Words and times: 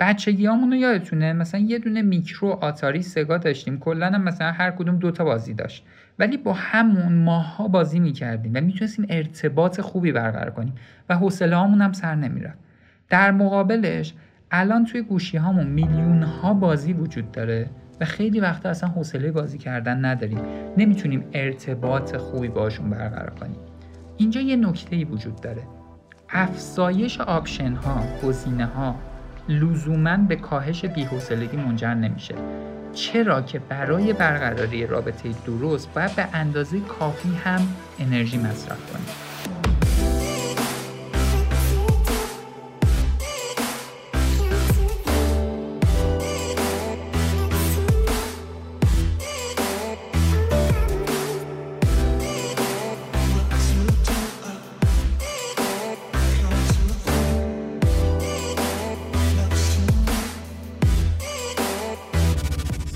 بچگیامون 0.00 0.70
رو 0.70 0.76
یادتونه؟ 0.76 1.32
مثلا 1.32 1.60
یه 1.60 1.78
دونه 1.78 2.02
میکرو 2.02 2.48
آتاری 2.48 3.02
سگا 3.02 3.38
داشتیم. 3.38 3.78
کلا 3.78 4.06
هم 4.06 4.22
مثلا 4.22 4.52
هر 4.52 4.70
کدوم 4.70 4.96
دوتا 4.96 5.24
بازی 5.24 5.54
داشت. 5.54 5.84
ولی 6.18 6.36
با 6.36 6.52
همون 6.52 7.12
ماها 7.12 7.68
بازی 7.68 8.00
می‌کردیم 8.00 8.52
و 8.54 8.60
می‌تونستیم 8.60 9.06
ارتباط 9.08 9.80
خوبی 9.80 10.12
برقرار 10.12 10.50
کنیم 10.50 10.74
و 11.08 11.16
حوصله 11.16 11.56
هم 11.56 11.92
سر 11.92 12.14
نمی‌رفت. 12.14 12.58
در 13.08 13.30
مقابلش 13.30 14.14
الان 14.50 14.84
توی 14.84 15.02
گوشی 15.02 15.36
هامون 15.36 15.66
میلیون 15.66 16.22
ها 16.22 16.54
بازی 16.54 16.92
وجود 16.92 17.32
داره 17.32 17.70
و 18.00 18.04
خیلی 18.04 18.40
وقتا 18.40 18.68
اصلا 18.68 18.88
حوصله 18.88 19.32
بازی 19.32 19.58
کردن 19.58 20.04
نداریم. 20.04 20.40
نمی‌تونیم 20.76 21.24
ارتباط 21.32 22.16
خوبی 22.16 22.48
باشون 22.48 22.90
برقرار 22.90 23.30
کنیم. 23.30 23.56
اینجا 24.16 24.40
یه 24.40 24.56
نکته 24.56 25.04
وجود 25.04 25.40
داره. 25.40 25.62
افزایش 26.28 27.20
option 27.20 27.72
ها 27.72 28.02
گزینه 28.24 28.66
ها 28.66 28.96
لزوما 29.48 30.16
به 30.16 30.36
کاهش 30.36 30.84
بیحوصلگی 30.84 31.56
منجر 31.56 31.94
نمیشه. 31.94 32.34
چرا 32.92 33.42
که 33.42 33.58
برای 33.58 34.12
برقراری 34.12 34.86
رابطه 34.86 35.28
درست 35.46 35.94
باید 35.94 36.16
به 36.16 36.28
اندازه 36.32 36.80
کافی 36.80 37.34
هم 37.44 37.60
انرژی 37.98 38.38
مصرف 38.38 38.92
کنیم. 38.92 39.25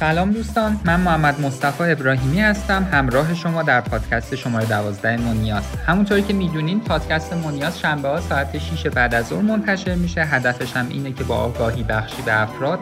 سلام 0.01 0.33
دوستان 0.33 0.81
من 0.85 1.01
محمد 1.01 1.41
مصطفی 1.41 1.83
ابراهیمی 1.83 2.41
هستم 2.41 2.89
همراه 2.93 3.35
شما 3.35 3.63
در 3.63 3.81
پادکست 3.81 4.35
شماره 4.35 4.67
12 4.67 5.17
مونیاز 5.17 5.63
همونطوری 5.87 6.23
که 6.23 6.33
می‌دونین 6.33 6.81
پادکست 6.81 7.33
مونیاز 7.33 7.79
شنبه 7.79 8.09
ها 8.09 8.21
ساعت 8.21 8.59
6 8.59 8.87
بعد 8.87 9.15
از 9.15 9.27
ظهر 9.27 9.43
منتشر 9.43 9.95
میشه. 9.95 10.25
هدفش 10.25 10.77
هم 10.77 10.89
اینه 10.89 11.13
که 11.13 11.25
با 11.25 11.37
آگاهی 11.37 11.83
بخشی 11.83 12.23
به 12.23 12.43
افراد 12.43 12.79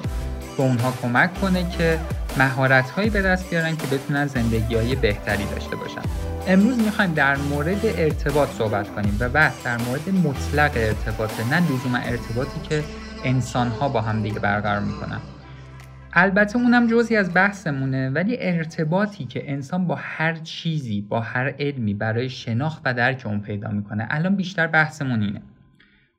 به 0.56 0.62
اونها 0.62 0.92
کمک 1.02 1.40
کنه 1.40 1.70
که 1.70 1.98
مهارت 2.36 2.90
هایی 2.90 3.10
به 3.10 3.22
دست 3.22 3.50
بیارن 3.50 3.76
که 3.76 3.86
بتونن 3.86 4.26
زندگی 4.26 4.74
های 4.74 4.94
بهتری 4.94 5.44
داشته 5.44 5.76
باشن. 5.76 6.02
امروز 6.46 6.78
می‌خوایم 6.78 7.14
در 7.14 7.36
مورد 7.36 7.80
ارتباط 7.84 8.48
صحبت 8.58 8.94
کنیم 8.94 9.16
و 9.20 9.28
بعد 9.28 9.52
در 9.64 9.76
مورد 9.76 10.08
مطلق 10.08 10.70
ارتباط 10.74 11.30
نه 11.50 11.60
لزوما 11.60 11.98
ارتباطی 11.98 12.60
که 12.68 12.84
انسان 13.24 13.68
ها 13.68 13.88
با 13.88 14.00
هم 14.00 14.22
دیگه 14.22 14.38
برقرار 14.38 14.80
می‌کنن. 14.80 15.20
البته 16.20 16.58
اونم 16.58 16.86
جزی 16.86 17.16
از 17.16 17.34
بحثمونه 17.34 18.10
ولی 18.10 18.36
ارتباطی 18.40 19.24
که 19.24 19.52
انسان 19.52 19.86
با 19.86 19.94
هر 19.94 20.34
چیزی 20.34 21.00
با 21.00 21.20
هر 21.20 21.54
علمی 21.58 21.94
برای 21.94 22.30
شناخت 22.30 22.82
و 22.84 22.94
درک 22.94 23.22
اون 23.26 23.40
پیدا 23.40 23.70
می‌کنه 23.70 24.06
الان 24.10 24.36
بیشتر 24.36 24.66
بحثمون 24.66 25.22
اینه. 25.22 25.42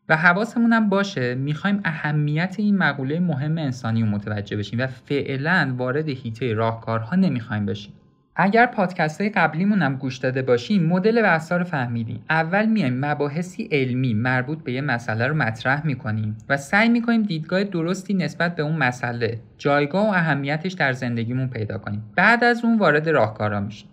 و 0.10 0.18
حواسمون 0.18 0.74
هم 0.74 0.90
باشه 0.90 1.36
می‌خوایم 1.36 1.82
اهمیت 1.86 2.56
این 2.58 2.78
مقوله 2.78 3.20
مهم 3.20 3.58
انسانی 3.58 4.02
رو 4.02 4.08
متوجه 4.08 4.58
بشیم 4.58 4.80
و 4.80 4.88
فعلا 4.88 5.76
وارد 5.78 6.10
هیته 6.10 6.54
راهکارها 6.54 7.16
نمی‌خوایم 7.16 7.66
بشیم. 7.66 7.94
اگر 8.42 8.66
پادکست 8.66 9.22
های 9.22 9.30
قبلیمون 9.30 9.82
هم 9.82 9.96
گوش 9.96 10.18
داده 10.18 10.42
باشیم 10.42 10.84
مدل 10.84 11.22
بحثا 11.22 11.58
رو 11.58 11.64
فهمیدیم 11.64 12.24
اول 12.30 12.66
میایم 12.66 13.06
مباحثی 13.06 13.70
علمی 13.72 14.14
مربوط 14.14 14.64
به 14.64 14.74
یه 14.74 14.82
مسئله 14.82 15.28
رو 15.28 15.36
مطرح 15.36 15.88
می‌کنیم 15.88 16.38
و 16.50 16.58
سعی 16.58 16.90
می‌کنیم 16.90 17.24
دیدگاه 17.24 17.64
درستی 17.64 18.14
نسبت 18.14 18.56
به 18.56 18.64
اون 18.64 18.76
مسئله 18.76 19.40
جایگاه 19.58 20.06
و 20.06 20.10
اهمیتش 20.10 20.74
در 20.74 20.94
زندگیمون 20.94 21.48
پیدا 21.48 21.78
کنیم. 21.78 22.04
بعد 22.16 22.44
از 22.44 22.66
اون 22.66 22.78
وارد 22.78 23.10
راهکارا 23.10 23.60
میشیم. 23.60 23.90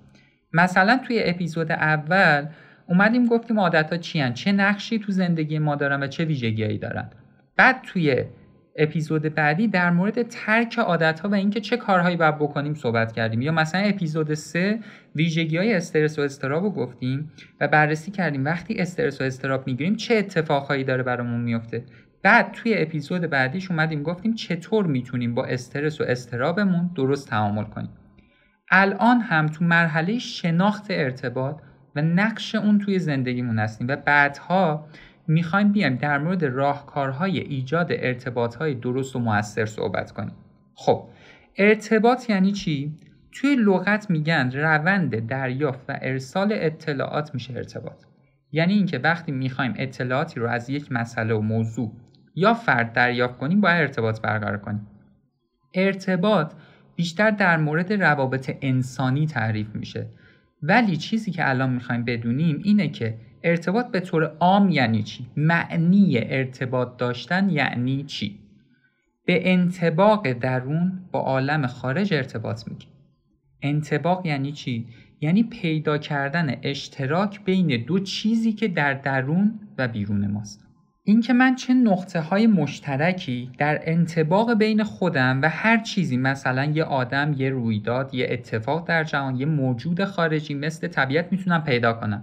مثلا 0.53 1.01
توی 1.07 1.23
اپیزود 1.25 1.73
اول 1.73 2.47
اومدیم 2.89 3.27
گفتیم 3.27 3.61
عادت 3.61 3.91
ها 3.91 3.97
چی 3.97 4.33
چه 4.35 4.53
نقشی 4.53 4.99
تو 4.99 5.13
زندگی 5.13 5.59
ما 5.59 5.77
دارن 5.77 6.03
و 6.03 6.07
چه 6.07 6.25
ویژگیهایی 6.25 6.79
دارن. 6.79 7.11
بعد 7.57 7.77
توی 7.83 8.25
اپیزود 8.79 9.23
بعدی 9.23 9.69
در 9.69 9.91
مورد 9.91 10.23
ترک 10.23 10.79
عادت 10.79 11.21
ها 11.21 11.29
و 11.29 11.35
اینکه 11.35 11.61
چه 11.61 11.77
کارهایی 11.77 12.17
باید 12.17 12.39
بکنیم 12.39 12.75
صحبت 12.75 13.13
کردیم. 13.13 13.43
یا 13.43 13.53
مثلا 13.53 13.81
اپیزود 13.81 14.35
3 14.35 14.81
ویژگی 15.15 15.57
های 15.57 15.75
استرس 15.75 16.19
و 16.19 16.23
استراب 16.23 16.63
رو 16.65 16.71
گفتیم 16.71 17.33
و 17.61 17.69
بررسی 17.69 18.11
کردیم. 18.11 18.45
وقتی 18.45 18.75
استرس 18.75 19.21
و 19.21 19.25
استراب 19.25 19.67
می‌گیریم 19.67 19.97
چه 19.97 20.15
اتفاقهایی 20.15 20.85
داره 20.85 21.03
برامون 21.03 21.41
میفته 21.41 21.85
بعد 22.23 22.53
توی 22.53 22.75
اپیزود 22.77 23.23
بعدیش 23.23 23.71
اومدیم 23.71 24.03
گفتیم 24.03 24.35
چطور 24.35 24.87
می‌تونیم 24.87 25.35
با 25.35 25.45
استرس 25.45 26.01
و 26.01 26.05
استرابمون 26.05 26.91
درست 26.95 27.29
تعامل 27.29 27.65
کنیم. 27.65 27.91
الان 28.71 29.21
هم 29.21 29.47
تو 29.47 29.65
مرحله 29.65 30.19
شناخت 30.19 30.87
ارتباط 30.91 31.61
و 31.97 32.03
نقش 32.03 32.55
اون 32.55 32.79
توی 32.79 32.99
زندگیمون 32.99 33.59
هستیم 33.59 33.89
و 33.89 33.97
بعدها 33.97 34.89
می‌خوایم 35.29 35.73
بیایم 35.73 35.97
در 35.97 36.19
مورد 36.19 36.45
راهکارهای 36.45 37.39
ایجاد 37.39 37.87
ارتباطهای 37.91 38.75
درست 38.75 39.17
و 39.17 39.19
موثر 39.19 39.67
صحبت 39.67 40.13
کنیم. 40.13 40.35
خب 40.75 41.09
ارتباط 41.57 42.31
یعنی 42.31 42.53
چی؟ 42.53 42.99
توی 43.33 43.57
لغت 43.57 44.11
میگن 44.11 44.51
روند 44.55 45.27
دریافت 45.27 45.81
و 45.89 45.99
ارسال 46.03 46.49
اطلاعات 46.53 47.35
میشه 47.35 47.55
ارتباط. 47.55 48.05
یعنی 48.53 48.73
اینکه 48.73 48.99
وقتی 48.99 49.33
می‌خوایم 49.33 49.75
اطلاعاتی 49.77 50.41
رو 50.41 50.47
از 50.47 50.71
یک 50.71 50.93
مسئله 50.93 51.35
و 51.35 51.41
موضوع 51.41 51.93
یا 52.35 52.55
فرد 52.55 52.93
دریافت 52.93 53.39
کنیم 53.39 53.61
باید 53.61 53.81
ارتباط 53.81 54.21
برقرار 54.21 54.59
کنیم. 54.59 54.87
ارتباط 55.75 56.53
بیشتر 56.97 57.31
در 57.31 57.57
مورد 57.57 57.93
روابط 57.93 58.57
انسانی 58.63 59.27
تعریف 59.27 59.75
میشه. 59.75 60.07
ولی 60.63 60.97
چیزی 60.97 61.31
که 61.31 61.51
الان 61.51 61.73
می‌خوایم 61.73 62.05
بدونیم 62.05 62.61
اینه 62.65 62.89
که 62.89 63.19
ارتباط 63.47 63.87
به 63.91 64.01
طور 64.01 64.25
عام 64.41 64.71
یعنی 64.71 65.03
چی؟ 65.03 65.27
معنی 65.37 66.19
ارتباط 66.19 66.97
داشتن 66.97 67.51
یعنی 67.51 68.03
چی؟ 68.03 68.39
به 69.27 69.53
انتباق 69.53 70.33
درون 70.33 70.93
با 71.13 71.21
عالم 71.21 71.67
خارج 71.67 72.15
ارتباط 72.15 72.69
میگه 72.69 72.87
انتباق 73.63 74.27
یعنی 74.27 74.53
چی؟ 74.53 74.87
یعنی 75.21 75.43
پیدا 75.43 75.99
کردن 75.99 76.57
اشتراک 76.63 77.45
بین 77.45 77.85
دو 77.85 77.99
چیزی 77.99 78.53
که 78.53 78.69
در 78.69 78.95
درون 78.95 79.61
و 79.79 79.89
بیرون 79.89 80.27
ماست 80.27 80.67
اینکه 81.05 81.33
من 81.33 81.55
چه 81.55 81.75
نقطه 81.75 82.21
های 82.21 82.47
مشترکی 82.47 83.51
در 83.59 83.81
انتباق 83.83 84.55
بین 84.55 84.83
خودم 84.83 85.43
و 85.43 85.49
هر 85.49 85.79
چیزی 85.79 86.17
مثلا 86.17 86.65
یه 86.65 86.85
آدم، 86.85 87.35
یه 87.39 87.51
رویداد، 87.51 88.15
یه 88.15 88.27
اتفاق 88.31 88.89
در 88.89 89.05
جهان، 89.05 89.37
یه 89.37 89.47
موجود 89.47 90.05
خارجی 90.05 90.55
مثل 90.55 90.89
طبیعت 90.89 91.33
می‌تونم 91.33 91.65
پیدا 91.65 91.93
کنم 91.93 92.23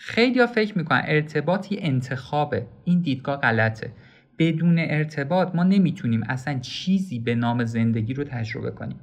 خیلی 0.00 0.40
ها 0.40 0.46
فکر 0.46 0.78
می‌کنن 0.78 1.02
ارتباطی 1.06 1.78
انتخابه. 1.80 2.66
این 2.84 3.00
دیدگاه 3.00 3.36
غلطه. 3.40 3.90
بدون 4.38 4.78
ارتباط 4.78 5.54
ما 5.54 5.64
نمی‌تونیم 5.64 6.22
اصلا 6.28 6.58
چیزی 6.58 7.18
به 7.18 7.34
نام 7.34 7.64
زندگی 7.64 8.14
رو 8.14 8.24
تجربه 8.24 8.70
کنیم. 8.70 8.96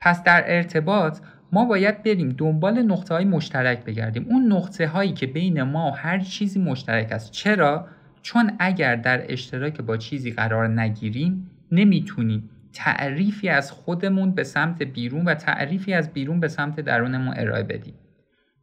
پس 0.00 0.22
در 0.22 0.44
ارتباط 0.46 1.18
ما 1.52 1.64
باید 1.64 2.02
بریم 2.02 2.28
دنبال 2.28 2.82
نقطه 2.82 3.14
های 3.14 3.24
مشترک 3.24 3.84
بگردیم. 3.84 4.26
اون 4.28 4.52
نقطه 4.52 4.86
هایی 4.86 5.12
که 5.12 5.26
بین 5.26 5.62
ما 5.62 5.90
و 5.90 5.96
هر 5.96 6.18
چیزی 6.18 6.58
مشترک 6.60 7.12
است. 7.12 7.32
چرا؟ 7.32 7.86
چون 8.22 8.52
اگر 8.58 8.96
در 8.96 9.32
اشتراک 9.32 9.80
با 9.80 9.96
چیزی 9.96 10.30
قرار 10.30 10.68
نگیریم 10.68 11.50
نمی‌تونیم 11.72 12.50
تعریفی 12.72 13.48
از 13.48 13.72
خودمون 13.72 14.30
به 14.30 14.44
سمت 14.44 14.82
بیرون 14.82 15.24
و 15.24 15.34
تعریفی 15.34 15.92
از 15.92 16.12
بیرون 16.12 16.40
به 16.40 16.48
سمت 16.48 16.80
درونمون 16.80 17.34
ارائه 17.36 17.62
بدیم. 17.62 17.94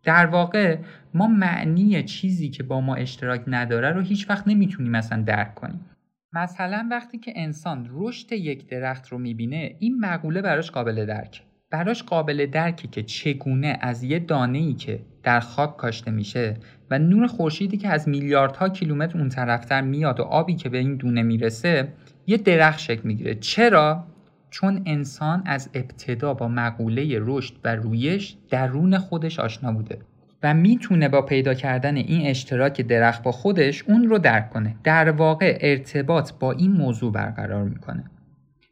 در 0.04 0.26
واقع 0.26 0.78
ما 1.14 1.28
معنی 1.28 2.04
چیزی 2.04 2.50
که 2.50 2.64
با 2.64 2.82
ما 2.82 2.96
اشتراک 2.96 3.44
نداره 3.48 3.92
رو 3.92 4.02
هیچ 4.02 4.30
وقت 4.30 4.48
نمی‌تونیم 4.48 4.96
اصلا 4.96 5.22
درک 5.22 5.56
کنیم. 5.56 5.86
مثلا 6.34 6.88
وقتی 6.92 7.18
که 7.18 7.34
انسان 7.36 7.90
رشد 7.92 8.32
یک 8.32 8.68
درخت 8.68 9.08
رو 9.08 9.18
می‌بینه 9.18 9.76
این 9.80 10.00
مقوله 10.00 10.42
براش 10.42 10.72
قابل 10.72 11.06
درک. 11.06 11.44
براش 11.72 12.04
قابل 12.04 12.46
درکه 12.46 12.88
که 12.88 13.04
چگونه 13.04 13.78
از 13.82 14.04
یه 14.04 14.20
دانه 14.20 14.58
ای 14.58 14.74
که 14.74 15.00
در 15.24 15.40
خاک 15.40 15.78
کاشته 15.78 16.12
میشه 16.12 16.58
و 16.90 17.00
نور 17.00 17.28
خورشیدی 17.28 17.78
که 17.78 17.90
از 17.90 18.10
میلیاردها 18.10 18.70
کیلومتر 18.70 19.18
اون 19.18 19.30
طرفتر 19.30 19.82
میاد 19.82 20.20
و 20.20 20.24
آبی 20.24 20.56
که 20.56 20.70
به 20.70 20.78
این 20.78 20.96
دونه 20.96 21.24
می‌رسه 21.24 21.94
یه 22.28 22.38
درخت 22.38 22.80
شکل 22.80 23.02
می‌گیره. 23.04 23.36
چرا؟ 23.36 24.08
چون 24.52 24.82
انسان 24.86 25.44
از 25.46 25.70
ابتدا 25.74 26.34
با 26.34 26.48
مقوله 26.48 27.18
رشد 27.22 27.54
و 27.64 27.76
رویش 27.76 28.38
درون 28.50 28.98
خودش 28.98 29.40
آشنا 29.40 29.72
بوده 29.72 29.98
و 30.44 30.54
می‌تونه 30.54 31.10
با 31.10 31.22
پیدا 31.22 31.54
کردن 31.54 31.96
این 31.96 32.26
اشتراک 32.26 32.82
درخت 32.82 33.24
با 33.24 33.32
خودش 33.32 33.84
اون 33.84 34.04
رو 34.04 34.18
درک 34.18 34.50
کنه. 34.50 34.76
در 34.84 35.12
واقع 35.12 35.58
ارتباط 35.62 36.32
با 36.40 36.52
این 36.52 36.72
موضوع 36.72 37.12
برقرار 37.12 37.64
می‌کنه. 37.64 38.04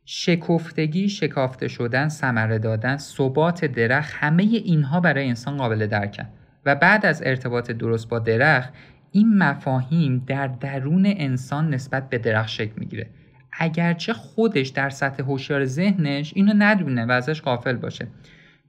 شکفتگی، 0.05 1.09
شکافته 1.09 1.67
شدن، 1.67 2.09
ثمره 2.09 2.59
دادن، 2.59 2.97
ثبات 2.97 3.65
درخت 3.65 4.13
همه 4.15 4.43
اینها 4.43 4.99
برای 4.99 5.27
انسان 5.27 5.57
قابل 5.57 5.87
درکن 5.87 6.27
و 6.65 6.75
بعد 6.75 7.05
از 7.05 7.21
ارتباط 7.25 7.71
درست 7.71 8.09
با 8.09 8.19
درخت 8.19 8.73
این 9.11 9.37
مفاهیم 9.37 10.23
در 10.27 10.47
درون 10.47 11.05
انسان 11.05 11.73
نسبت 11.73 12.09
به 12.09 12.17
درخت 12.17 12.49
شکل 12.49 12.73
می‌گیره. 12.77 13.07
اگرچه 13.51 14.13
خودش 14.13 14.67
در 14.67 14.89
سطح 14.89 15.23
هوشیار 15.23 15.65
ذهنش 15.65 16.33
اینو 16.35 16.53
ندونه 16.55 17.05
و 17.05 17.11
ازش 17.11 17.41
غافل 17.41 17.75
باشه. 17.75 18.07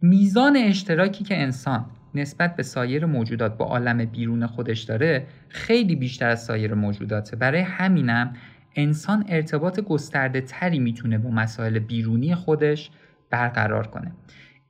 میزان 0.02 0.56
اشتراکی 0.56 1.24
که 1.24 1.42
انسان 1.42 1.86
نسبت 2.14 2.56
به 2.56 2.62
سایر 2.62 3.06
موجودات 3.06 3.56
با 3.56 3.64
عالم 3.64 4.04
بیرون 4.04 4.46
خودش 4.46 4.80
داره 4.80 5.26
خیلی 5.48 5.96
بیشتر 5.96 6.28
از 6.28 6.44
سایر 6.44 6.74
موجوداته. 6.74 7.36
برای 7.36 7.60
همینم 7.60 8.32
انسان 8.76 9.24
ارتباط 9.28 9.80
گسترده 9.80 10.40
تری 10.40 10.78
می‌تونه 10.78 11.18
با 11.18 11.30
مسائل 11.30 11.78
بیرونی 11.78 12.34
خودش 12.34 12.90
برقرار 13.30 13.86
کنه. 13.86 14.12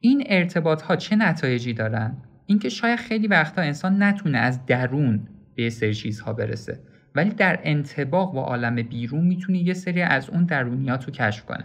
این 0.00 0.22
ارتباط 0.26 0.82
ها 0.82 0.96
چه 0.96 1.16
نتایجی 1.16 1.72
دارن؟ 1.72 2.16
اینکه 2.46 2.68
شاید 2.68 2.98
خیلی 2.98 3.26
وقتا 3.26 3.62
انسان 3.62 4.02
نتونه 4.02 4.38
از 4.38 4.66
درون 4.66 5.28
به 5.54 5.70
سری 5.70 5.94
چیزها 5.94 6.32
برسه. 6.32 6.80
ولی 7.14 7.30
در 7.30 7.58
انتباق 7.62 8.34
با 8.34 8.44
عالم 8.44 8.74
بیرون 8.74 9.24
می‌تونه 9.24 9.58
یه 9.58 9.74
سری 9.74 10.02
از 10.02 10.30
اون 10.30 10.44
درونیات 10.44 11.04
رو 11.04 11.12
کشف 11.12 11.44
کنه 11.44 11.64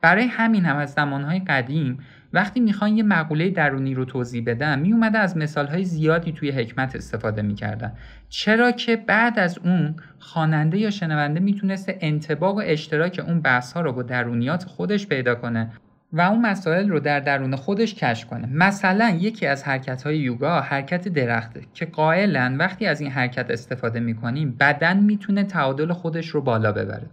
برای 0.00 0.26
همین 0.26 0.64
هم 0.64 0.76
از 0.76 0.92
زمانهای 0.92 1.38
قدیم 1.38 1.98
وقتی 2.32 2.60
می‌خوان 2.60 2.96
یه 2.96 3.02
مقوله 3.02 3.50
درونی 3.50 3.94
رو 3.94 4.04
توضیح 4.04 4.44
بدن 4.46 4.78
میومده 4.80 5.18
از 5.18 5.36
مثالهای 5.36 5.84
زیادی 5.84 6.32
توی 6.32 6.50
حکمت 6.50 6.96
استفاده 6.96 7.42
می‌کردن. 7.42 7.92
چرا 8.28 8.72
که 8.72 8.96
بعد 8.96 9.38
از 9.38 9.58
اون 9.58 9.94
خواننده 10.18 10.78
یا 10.78 10.90
شنونده 10.90 11.40
می‌تونست 11.40 11.92
انتباق 12.00 12.56
و 12.56 12.62
اشتراک 12.64 13.24
اون 13.26 13.40
بحث 13.40 13.72
ها 13.72 13.80
رو 13.80 13.92
با 13.92 14.02
درونیات 14.02 14.64
خودش 14.64 15.06
پیدا 15.06 15.34
کنه. 15.34 15.70
و 16.16 16.20
اون 16.20 16.40
مسائل 16.40 16.88
رو 16.88 17.00
در 17.00 17.20
درون 17.20 17.56
خودش 17.56 17.94
کشف 17.94 18.28
کنه. 18.28 18.48
مثلا 18.52 19.18
یکی 19.20 19.46
از 19.46 19.64
حرکت 19.64 20.02
های 20.02 20.18
یوگا 20.18 20.60
حرکت 20.60 21.08
درخته 21.08 21.60
که 21.74 21.86
قائلا 21.86 22.56
وقتی 22.58 22.86
از 22.86 23.00
این 23.00 23.10
حرکت 23.10 23.50
استفاده 23.50 24.00
می‌کنیم 24.00 24.56
بدن 24.60 25.00
می‌تونه 25.00 25.44
تعادل 25.44 25.92
خودش 25.92 26.28
رو 26.28 26.40
بالا 26.40 26.72
ببره. 26.72 27.06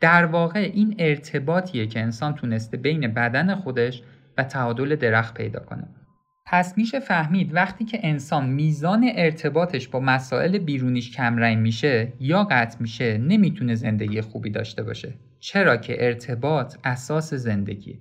در 0.00 0.24
واقع 0.24 0.70
این 0.74 0.94
ارتباطیه 0.98 1.86
که 1.86 2.00
انسان 2.00 2.34
تونسته 2.34 2.76
بین 2.76 3.08
بدن 3.08 3.54
خودش 3.54 4.02
و 4.38 4.44
تعادل 4.44 4.96
درخت 4.96 5.34
پیدا 5.34 5.60
کنه. 5.60 5.88
پس 6.46 6.78
میشه 6.78 7.00
فهمید 7.00 7.54
وقتی 7.54 7.84
که 7.84 8.00
انسان 8.02 8.48
میزان 8.48 9.10
ارتباطش 9.14 9.88
با 9.88 10.00
مسائل 10.00 10.58
بیرونیش 10.58 11.16
کمرنگ 11.16 11.58
میشه 11.58 12.12
یا 12.20 12.44
قطع 12.50 12.76
میشه 12.80 13.18
نمی‌تونه 13.18 13.74
زندگی 13.74 14.20
خوبی 14.20 14.50
داشته 14.50 14.82
باشه. 14.82 15.14
چرا 15.40 15.76
که 15.76 16.06
ارتباط 16.06 16.76
اساس 16.84 17.34
زندگی 17.34 18.00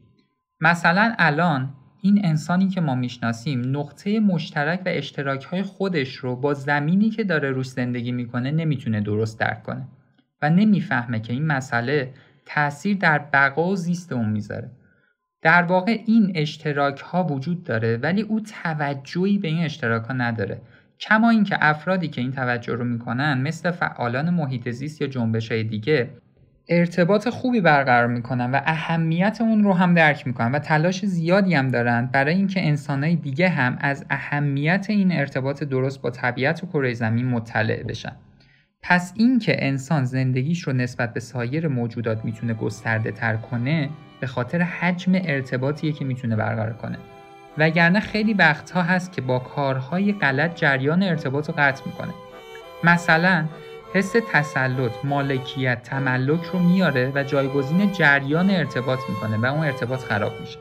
مثلا 0.62 1.16
الان 1.20 1.74
این 2.02 2.26
انسانی 2.26 2.68
که 2.68 2.82
ما 2.82 2.96
می‌شناسیم 2.96 3.78
نقطه 3.78 4.20
مشترک 4.20 4.80
و 4.86 4.90
اشتراک 4.90 5.44
های 5.44 5.64
خودش 5.64 6.16
رو 6.16 6.36
با 6.36 6.54
زمینی 6.54 7.10
که 7.10 7.24
داره 7.24 7.52
روش 7.52 7.68
زندگی 7.68 8.12
می‌کنه 8.12 8.52
نمی‌تونه 8.52 9.02
درست 9.02 9.40
درک 9.40 9.64
کنه 9.64 9.88
و 10.42 10.50
نمی‌فهمه 10.50 11.20
که 11.20 11.34
این 11.34 11.46
مسئله 11.48 12.14
تاثیر 12.46 12.98
در 12.98 13.20
بقا 13.20 13.68
و 13.68 13.76
زیست 13.76 14.12
اون 14.12 14.30
می‌ذاره. 14.30 14.72
در 15.42 15.64
واقع 15.64 16.00
این 16.06 16.32
اشتراک 16.36 17.00
ها 17.00 17.24
وجود 17.24 17.64
داره 17.64 17.98
ولی 17.98 18.22
او 18.22 18.40
توجهی 18.40 19.38
به 19.38 19.48
این 19.48 19.64
اشتراک 19.64 20.06
ها 20.06 20.14
نداره. 20.14 20.62
کما 21.00 21.30
اینکه 21.30 21.58
افرادی 21.62 22.08
که 22.08 22.22
این 22.22 22.32
توجه 22.32 22.74
رو 22.74 22.86
می‌کنن 22.86 23.42
مثل 23.42 23.72
فعالان 23.72 24.30
محیط 24.30 24.70
زیست 24.70 25.02
یا 25.02 25.08
جنبش 25.08 25.52
های 25.52 25.64
دیگه 25.64 26.10
ارتباط 26.72 27.30
خوبی 27.30 27.62
برقرار 27.62 28.08
می‌کنن 28.08 28.52
و 28.52 28.62
اهمیت 28.66 29.38
اون 29.42 29.64
رو 29.64 29.74
هم 29.74 29.94
درک 29.94 30.28
می‌کنن 30.28 30.52
و 30.52 30.60
تلاش 30.60 31.06
زیادی 31.06 31.56
هم 31.56 31.68
دارن. 31.68 32.10
برای 32.14 32.36
اینکه 32.36 32.68
انسانهای 32.68 33.16
دیگه 33.16 33.50
هم 33.50 33.78
از 33.82 34.06
اهمیت 34.10 34.86
این 34.90 35.12
ارتباط 35.12 35.64
درست 35.64 36.02
با 36.02 36.10
طبیعت 36.10 36.64
و 36.64 36.68
کره 36.68 36.94
زمین 36.94 37.26
مطلع 37.26 37.84
بشن. 37.84 38.16
پس 38.82 39.14
اینکه 39.16 39.66
انسان 39.66 40.06
زندگیش 40.06 40.62
رو 40.62 40.74
نسبت 40.74 41.14
به 41.14 41.20
سایر 41.20 41.68
موجودات 41.68 42.26
می‌تونه 42.26 42.54
گسترده 42.54 43.12
تر 43.12 43.36
کنه 43.36 43.90
به 44.20 44.28
خاطر 44.28 44.62
حجم 44.62 45.12
ارتباطیه 45.16 45.92
که 45.92 46.06
می‌تونه 46.06 46.36
برقرار 46.36 46.74
کنه. 46.74 46.98
وگرنه 47.58 48.00
خیلی 48.00 48.34
وقتها 48.34 48.82
هست 48.82 49.14
که 49.14 49.22
با 49.22 49.40
کارهای 49.40 50.14
غلط 50.14 50.56
جریان 50.56 51.04
ارتباط 51.04 51.50
رو 51.50 51.56
قطع 51.58 51.84
می‌کنه. 51.86 52.14
مثلا 52.84 53.46
حس 53.94 54.16
تسلط، 54.32 54.92
مالکیت، 55.04 55.84
تملک 55.84 56.44
رو 56.54 56.60
میاره 56.60 57.12
و 57.16 57.24
جایگزین 57.24 57.92
جریان 57.92 58.50
ارتباط 58.50 59.00
می‌کنه 59.10 59.38
و 59.38 59.46
اون 59.46 59.66
ارتباط 59.66 60.00
خراب 60.00 60.42
میشه. 60.42 60.58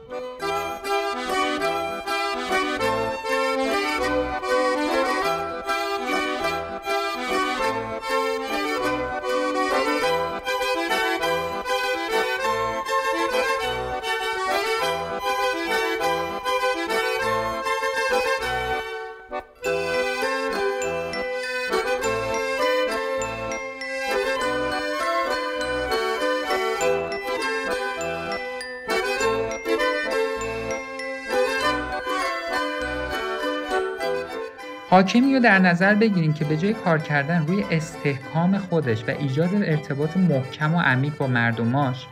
حاکمی 34.99 35.35
رو 35.35 35.41
در 35.41 35.59
نظر 35.59 35.95
بگیریم 35.95 36.33
که 36.33 36.45
به 36.45 36.57
جای 36.57 36.73
کار 36.73 36.99
کردن 36.99 37.47
روی 37.47 37.65
استحکام 37.71 38.59
خودش 38.59 39.05
و 39.05 39.11
ایجاد 39.11 39.55
ارتباط 39.55 40.17
محکم 40.17 40.75
و 40.75 40.81
عمیق 40.81 41.17
با 41.17 41.27
مردماش 41.27 42.07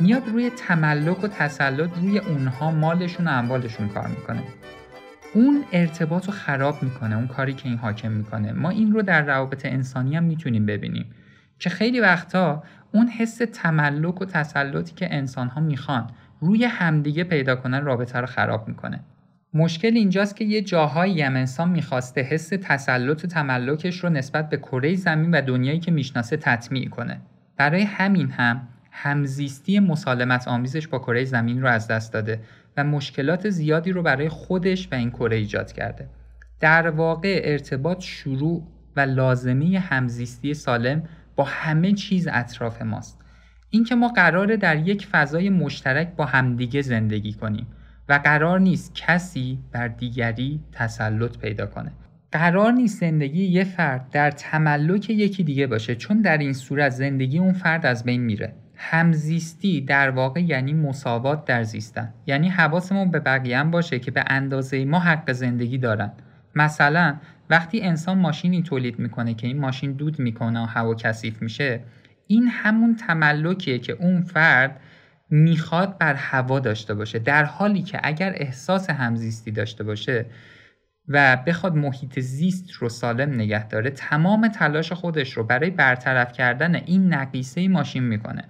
میاد 0.00 0.28
روی 0.28 0.50
تملک 0.50 1.24
و 1.24 1.28
تسلط 1.28 1.90
روی 1.98 2.18
اونها 2.18 2.70
مالشون 2.70 3.28
و 3.28 3.30
اموالشون 3.30 3.88
کار 3.88 4.06
می‌کنه. 4.06 4.42
اون 5.34 5.64
ارتباط 5.72 6.26
رو 6.26 6.32
خراب 6.32 6.82
می‌کنه 6.82 7.16
اون 7.16 7.26
کاری 7.26 7.54
که 7.54 7.68
این 7.68 7.78
حاکم 7.78 8.12
می‌کنه. 8.12 8.52
ما 8.52 8.70
این 8.70 8.92
رو 8.92 9.02
در 9.02 9.22
روابط 9.22 9.66
انسانی 9.66 10.16
هم 10.16 10.24
می‌تونیم 10.24 10.66
ببینیم 10.66 11.06
که 11.58 11.70
خیلی 11.70 12.00
وقتا 12.00 12.62
اون 12.92 13.08
حس 13.08 13.40
تملک 13.52 14.20
و 14.20 14.24
تسلطی 14.24 14.94
که 14.94 15.14
انسان 15.14 15.48
ها 15.48 15.60
می‌خوان 15.60 16.10
روی 16.40 16.64
همدیگه 16.64 17.24
پیدا 17.24 17.56
کنن 17.56 17.84
رابطه 17.84 18.18
رو 18.18 18.26
خراب 18.26 18.68
می‌کنه. 18.68 19.00
مشکل 19.54 19.96
اینجاست 19.96 20.36
که 20.36 20.44
یه 20.44 20.62
جاهایی 20.62 21.22
هم 21.22 21.36
انسان 21.36 21.68
می‌خواسته 21.68 22.20
حس 22.20 22.48
تسلط 22.48 23.24
و 23.24 23.26
تملکش 23.26 23.96
رو 24.04 24.08
نسبت 24.08 24.48
به 24.48 24.56
کره 24.56 24.94
زمین 24.94 25.30
و 25.30 25.40
دنیایی 25.42 25.80
که 25.80 25.90
می‌شناسه 25.90 26.36
تطمیع 26.36 26.88
کنه. 26.88 27.20
برای 27.56 27.82
همین 27.82 28.30
هم 28.30 28.68
همزیستی 28.90 29.80
مسالمت 29.80 30.48
آمیزش 30.48 30.88
با 30.88 30.98
کره 30.98 31.24
زمین 31.24 31.62
رو 31.62 31.68
از 31.68 31.88
دست 31.88 32.12
داده 32.12 32.40
و 32.76 32.84
مشکلات 32.84 33.50
زیادی 33.50 33.92
رو 33.92 34.02
برای 34.02 34.28
خودش 34.28 34.88
و 34.92 34.94
این 34.94 35.10
کره 35.10 35.36
ایجاد 35.36 35.72
کرده. 35.72 36.08
در 36.60 36.90
واقع 36.90 37.40
ارتباط 37.44 38.00
شروع 38.00 38.66
و 38.96 39.00
لازمه 39.00 39.78
همزیستی 39.78 40.54
سالم 40.54 41.02
با 41.36 41.44
همه 41.44 41.92
چیز 41.92 42.28
اطراف 42.32 42.82
ماست. 42.82 43.18
اینکه 43.70 43.94
ما 43.94 44.08
قراره 44.08 44.56
در 44.56 44.76
یک 44.76 45.06
فضای 45.06 45.50
مشترک 45.50 46.08
با 46.16 46.24
همدیگه 46.24 46.82
زندگی 46.82 47.32
کنیم 47.32 47.66
و 48.08 48.20
قرار 48.24 48.60
نیست 48.60 48.94
کسی 48.94 49.58
بر 49.72 49.88
دیگری 49.88 50.60
تسلط 50.72 51.38
پیدا 51.38 51.66
کنه. 51.66 51.92
قرار 52.32 52.72
نیست 52.72 53.00
زندگی 53.00 53.44
یه 53.44 53.64
فرد 53.64 54.10
در 54.10 54.30
تملک 54.30 55.10
یکی 55.10 55.44
دیگه 55.44 55.66
باشه 55.66 55.94
چون 55.94 56.22
در 56.22 56.38
این 56.38 56.52
صورت 56.52 56.92
زندگی 56.92 57.38
اون 57.38 57.52
فرد 57.52 57.86
از 57.86 58.04
بین 58.04 58.20
میره. 58.20 58.52
همزیستی 58.74 59.80
در 59.80 60.10
واقع 60.10 60.40
یعنی 60.40 60.72
مساوات 60.72 61.44
در 61.44 61.62
زیستن. 61.62 62.14
یعنی 62.26 62.48
حواسمون 62.48 63.10
به 63.10 63.20
بقیه 63.20 63.64
باشه 63.64 63.98
که 63.98 64.10
به 64.10 64.24
اندازه 64.26 64.84
ما 64.84 64.98
حق 64.98 65.32
زندگی 65.32 65.78
دارن. 65.78 66.12
مثلا 66.54 67.16
وقتی 67.50 67.80
انسان 67.80 68.18
ماشینی 68.18 68.62
تولید 68.62 68.98
می‌کنه 68.98 69.34
که 69.34 69.46
این 69.46 69.58
ماشین 69.58 69.92
دود 69.92 70.18
می‌کنه 70.18 70.62
و 70.62 70.66
هوا 70.66 70.94
کثیف 70.94 71.42
میشه 71.42 71.80
این 72.26 72.48
همون 72.48 72.96
تملکیه 72.96 73.78
که 73.78 73.92
اون 73.92 74.22
فرد 74.22 74.80
می‌خواد 75.30 75.98
بر 75.98 76.14
هوا 76.14 76.60
داشته 76.60 76.94
باشه. 76.94 77.18
در 77.18 77.44
حالی 77.44 77.82
که 77.82 78.00
اگر 78.02 78.32
احساس 78.36 78.90
همزیستی 78.90 79.50
داشته 79.50 79.84
باشه 79.84 80.26
و 81.08 81.36
بخواد 81.46 81.76
محیط 81.76 82.20
زیست 82.20 82.72
رو 82.72 82.88
سالم 82.88 83.34
نگه 83.34 83.68
داره 83.68 83.90
تمام 83.90 84.48
تلاش 84.48 84.92
خودش 84.92 85.32
رو 85.32 85.44
برای 85.44 85.70
برطرف 85.70 86.32
کردن 86.32 86.74
این 86.74 87.14
نقیصه 87.14 87.68
ماشین 87.68 88.02
می‌کنه. 88.02 88.44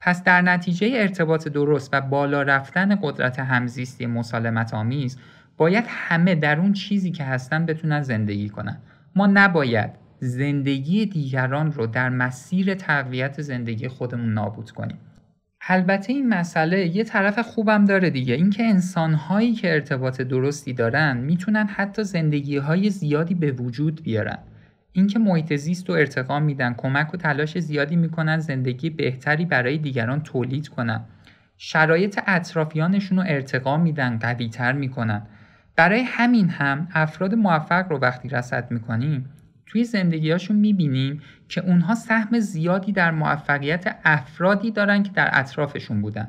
پس 0.00 0.24
در 0.24 0.42
نتیجه 0.42 0.90
ارتباط 0.94 1.48
درست 1.48 1.90
و 1.92 2.00
بالا 2.00 2.42
رفتن 2.42 2.98
قدرت 3.02 3.38
همزیستی 3.38 4.06
مسالمت 4.06 4.74
آمیز 4.74 5.18
باید 5.56 5.84
همه 5.88 6.34
در 6.34 6.58
اون 6.60 6.72
چیزی 6.72 7.10
که 7.10 7.24
هستن 7.24 7.66
بتونن 7.66 8.02
زندگی 8.02 8.48
کنن. 8.48 8.78
ما 9.16 9.26
نباید 9.26 9.90
زندگی 10.18 11.06
دیگران 11.06 11.72
رو 11.72 11.86
در 11.86 12.08
مسیر 12.08 12.74
تقویت 12.74 13.42
زندگی 13.42 13.88
خودمون 13.88 14.34
نابود 14.34 14.70
کنیم. 14.70 14.98
البته 15.66 16.12
این 16.12 16.28
مسئله 16.28 16.96
یه 16.96 17.04
طرف 17.04 17.38
خوبم 17.38 17.84
داره 17.84 18.10
دیگه. 18.10 18.34
اینکه 18.34 18.64
انسانهایی 18.64 19.52
که 19.52 19.72
ارتباط 19.72 20.20
درستی 20.20 20.72
دارن 20.72 21.16
می‌تونن 21.16 21.66
حتی 21.66 22.04
زندگی 22.04 22.56
های 22.56 22.90
زیادی 22.90 23.34
به 23.34 23.52
وجود 23.52 24.02
بیارن. 24.02 24.38
اینکه 24.92 25.18
محیط 25.18 25.54
زیست 25.54 25.90
و 25.90 25.92
ارتقا 25.92 26.40
میدن 26.40 26.74
کمک 26.74 27.14
و 27.14 27.16
تلاش 27.16 27.58
زیادی 27.58 27.96
می‌کنن 27.96 28.38
زندگی 28.38 28.90
بهتری 28.90 29.44
برای 29.44 29.78
دیگران 29.78 30.22
تولید 30.22 30.68
کنن. 30.68 31.00
شرایط 31.58 32.20
اطرافیانشون 32.26 33.18
رو 33.18 33.24
ارتقا 33.26 33.76
میدن 33.76 34.18
قویتر 34.18 34.72
می‌کنن. 34.72 35.22
برای 35.76 36.02
همین 36.06 36.48
هم 36.48 36.88
افراد 36.94 37.34
موفق 37.34 37.86
رو 37.90 37.98
وقتی 37.98 38.28
رصد 38.28 38.70
می‌کنیم 38.70 39.30
توی 39.66 39.84
زندگیهاشون 39.84 40.56
می‌بینیم 40.56 41.22
که 41.48 41.60
اونها 41.60 41.94
سهم 41.94 42.38
زیادی 42.38 42.92
در 42.92 43.10
موفقیت 43.10 43.96
افرادی 44.04 44.70
دارن 44.70 45.02
که 45.02 45.10
در 45.12 45.30
اطرافشون 45.32 46.02
بودن. 46.02 46.28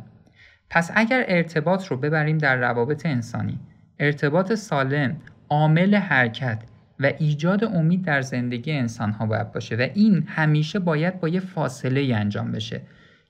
پس 0.70 0.92
اگر 0.96 1.26
ارتباط 1.28 1.88
رو 1.88 1.98
ببریم 1.98 2.38
در 2.38 2.56
روابط 2.56 3.06
انسانی 3.06 3.60
ارتباط 4.00 4.54
سالم 4.54 5.18
عامل 5.50 5.96
حرکت 5.96 6.64
و 7.00 7.12
ایجاد 7.20 7.64
امید 7.64 8.02
در 8.06 8.22
زندگی 8.22 8.72
انسان 8.72 9.12
ها 9.12 9.26
باید 9.26 9.52
باشه 9.52 9.76
و 9.76 9.88
این 9.94 10.24
همیشه 10.28 10.80
باید 10.80 11.20
با 11.20 11.30
یه 11.30 11.40
فاصله 11.40 12.00
ای 12.00 12.14
انجام 12.14 12.52
بشه 12.52 12.82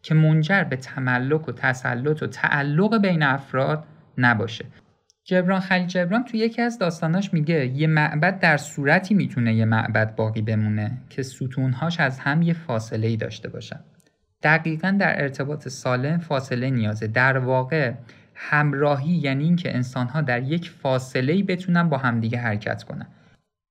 که 0.02 0.16
منجر 0.16 0.64
به 0.64 0.76
تملک 0.76 1.48
و 1.48 1.52
تسلط 1.52 2.24
و 2.24 2.28
تعلق 2.28 3.02
بین 3.02 3.24
افراد 3.24 3.84
نباشه. 4.18 4.66
جبران 5.28 5.60
خلیل 5.60 5.88
جبران 5.88 6.24
تو 6.24 6.38
یکی 6.38 6.62
از 6.62 6.80
داستاناش 6.80 7.34
میگه 7.34 7.66
یه 7.66 7.88
معبد 7.88 8.40
در 8.40 8.58
صورتی 8.58 9.14
می‌تونه 9.14 9.54
یه 9.54 9.66
معبد 9.66 10.16
باقی 10.16 10.42
بمونه 10.42 10.92
که 11.10 11.24
ستونهاش 11.24 12.00
از 12.00 12.20
هم 12.20 12.42
یه 12.42 12.54
فاصله 12.54 13.08
ای 13.08 13.18
داشته 13.18 13.50
باشن. 13.50 13.80
دقیقا 14.44 14.98
در 15.00 15.22
ارتباط 15.22 15.68
سالم 15.68 16.18
فاصله 16.18 16.70
نیازه. 16.70 17.08
در 17.08 17.38
واقع 17.38 17.94
همراهی 18.36 19.12
یعنی 19.12 19.44
اینکه 19.44 19.76
انسانها 19.76 20.22
در 20.22 20.44
یک 20.44 20.70
فاصله 20.70 21.34
ای 21.34 21.44
بتونن 21.44 21.90
با 21.90 21.98
همدیگه 21.98 22.38
حرکت 22.38 22.84
کنن. 22.84 23.08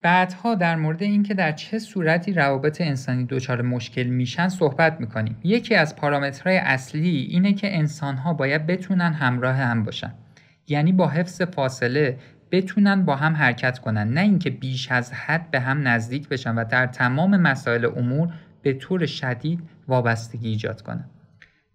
بعدها 0.03 0.55
در 0.55 0.77
مورد 0.77 1.03
اینکه 1.03 1.35
در 1.35 1.53
چه 1.53 1.79
صورتی 1.79 2.33
روابط 2.33 2.81
انسانی 2.81 3.25
دچار 3.25 3.63
مشکل 3.63 4.03
میشن 4.03 4.49
صحبت 4.49 5.01
می‌کنیم. 5.01 5.37
یکی 5.45 5.75
از 5.75 5.97
پارامترهای 5.97 6.57
اصلی 6.57 7.17
اینه 7.31 7.53
که 7.53 7.77
انسانها 7.77 8.33
باید 8.33 8.67
بتونن 8.67 9.13
همراه 9.13 9.57
هم 9.57 9.85
باشن. 9.85 10.13
یعنی 10.69 10.93
با 10.93 11.09
حفظ 11.09 11.43
فاصله 11.43 12.19
بتونن 12.51 13.05
با 13.05 13.17
هم 13.17 13.35
حرکت 13.35 13.79
کنن. 13.79 14.09
نه 14.13 14.21
اینکه 14.21 14.51
بیش 14.51 14.93
از 14.93 15.13
حد 15.13 15.51
به 15.51 15.61
هم 15.61 15.89
نزدیک 15.89 16.29
بشن 16.29 16.55
و 16.55 16.65
در 16.65 16.87
تمام 16.87 17.37
مسائل 17.37 17.85
امور 17.97 18.29
به 18.63 18.73
طور 18.73 19.07
شدید 19.07 19.61
وابستگی 19.89 20.49
ایجاد 20.49 20.83
کنن. 20.83 21.05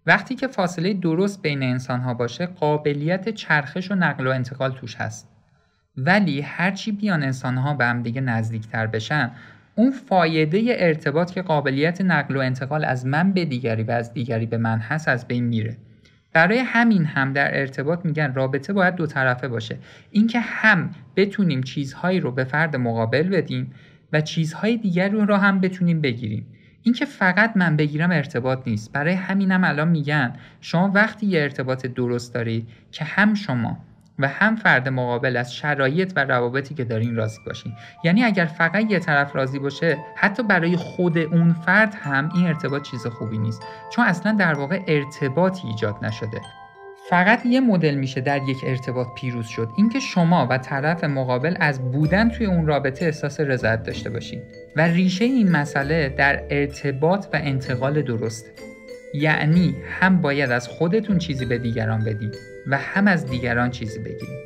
وقتی 0.06 0.34
که 0.34 0.46
فاصله 0.46 0.94
درست 0.94 1.42
بین 1.42 1.62
انسان 1.62 2.00
ها 2.00 2.14
باشه 2.14 2.46
قابلیت 2.46 3.28
چرخش 3.28 3.90
و 3.90 3.94
نقل 3.94 4.26
و 4.26 4.30
انتقال 4.30 4.72
توش 4.72 4.96
هست. 4.96 5.28
ولی 5.96 6.40
هرچی 6.40 6.92
بیان 6.92 7.22
انسان 7.22 7.56
ها 7.56 7.74
به 7.74 7.84
هم 7.84 8.02
دیگه 8.02 8.20
نزدیکتر 8.20 8.86
بشن 8.86 9.30
اون 9.74 9.90
فایده 9.90 10.62
ارتباط 10.68 11.30
که 11.30 11.42
قابلیت 11.42 12.00
نقل 12.00 12.36
و 12.36 12.40
انتقال 12.40 12.84
از 12.84 13.06
من 13.06 13.32
به 13.32 13.44
دیگری 13.44 13.82
و 13.82 13.90
از 13.90 14.12
دیگری 14.12 14.46
به 14.46 14.56
من 14.56 14.78
هست 14.78 15.08
از 15.08 15.28
بین 15.28 15.44
میره. 15.44 15.76
برای 16.32 16.58
همین 16.58 17.04
هم 17.04 17.32
در 17.32 17.60
ارتباط 17.60 18.04
میگن 18.04 18.34
رابطه 18.34 18.72
باید 18.72 18.94
دو 18.94 19.06
طرفه 19.06 19.48
باشه. 19.48 19.78
اینکه 20.10 20.40
هم 20.40 20.90
بتونیم 21.16 21.62
چیزهایی 21.62 22.20
رو 22.20 22.32
به 22.32 22.44
فرد 22.44 22.76
مقابل 22.76 23.28
بدیم 23.28 23.72
و 24.12 24.20
چیزهای 24.20 24.76
دیگر 24.76 25.08
رو 25.08 25.36
هم 25.36 25.60
بتونیم 25.60 26.00
بگیریم. 26.00 26.46
اینکه 26.82 27.04
فقط 27.04 27.56
من 27.56 27.76
بگیرم 27.76 28.10
ارتباط 28.10 28.58
نیست. 28.66 28.92
برای 28.92 29.14
همینم 29.14 29.64
الان 29.64 29.88
میگن 29.88 30.32
شما 30.60 30.90
وقتی 30.94 31.26
یه 31.26 31.42
ارتباط 31.42 31.86
درست 31.86 32.34
دارید 32.34 32.68
که 32.92 33.04
هم 33.04 33.34
شما 33.34 33.78
و 34.20 34.28
هم 34.28 34.56
فرد 34.56 34.88
مقابل 34.88 35.36
از 35.36 35.54
شرایط 35.54 36.12
و 36.16 36.24
روابطی 36.24 36.74
که 36.74 36.84
دارین 36.84 37.16
راضی 37.16 37.38
باشین. 37.46 37.72
یعنی 38.04 38.24
اگر 38.24 38.44
فقط 38.44 38.90
یه 38.90 38.98
طرف 38.98 39.36
راضی 39.36 39.58
باشه 39.58 39.98
حتی 40.16 40.42
برای 40.42 40.76
خود 40.76 41.18
اون 41.18 41.52
فرد 41.52 41.94
هم 41.94 42.30
این 42.34 42.46
ارتباط 42.46 42.82
چیز 42.82 43.06
خوبی 43.06 43.38
نیست. 43.38 43.62
چون 43.92 44.04
اصلا 44.04 44.32
در 44.32 44.54
واقع 44.54 44.80
ارتباطی 44.86 45.68
ایجاد 45.68 45.96
نشده. 46.02 46.40
فقط 47.10 47.46
یه 47.46 47.60
مدل 47.60 47.94
میشه 47.94 48.20
در 48.20 48.42
یک 48.48 48.58
ارتباط 48.66 49.06
پیروز 49.14 49.46
شد. 49.46 49.68
اینکه 49.76 50.00
شما 50.00 50.46
و 50.50 50.58
طرف 50.58 51.04
مقابل 51.04 51.56
از 51.60 51.92
بودن 51.92 52.28
توی 52.28 52.46
اون 52.46 52.66
رابطه 52.66 53.04
احساس 53.04 53.40
رضایت 53.40 53.82
داشته 53.82 54.10
باشین. 54.10 54.42
و 54.76 54.80
ریشه 54.80 55.24
این 55.24 55.50
مسئله 55.50 56.08
در 56.08 56.44
ارتباط 56.50 57.26
و 57.32 57.36
انتقال 57.42 58.02
درسته 58.02 58.50
یعنی 59.14 59.76
هم 60.00 60.20
باید 60.20 60.50
از 60.50 60.68
خودتون 60.68 61.18
چیزی 61.18 61.44
به 61.44 61.58
دیگران 61.58 62.04
بدید 62.04 62.36
و 62.66 62.78
هم 62.78 63.06
از 63.06 63.26
دیگران 63.26 63.70
چیزی 63.70 63.98
بگیریم 63.98 64.38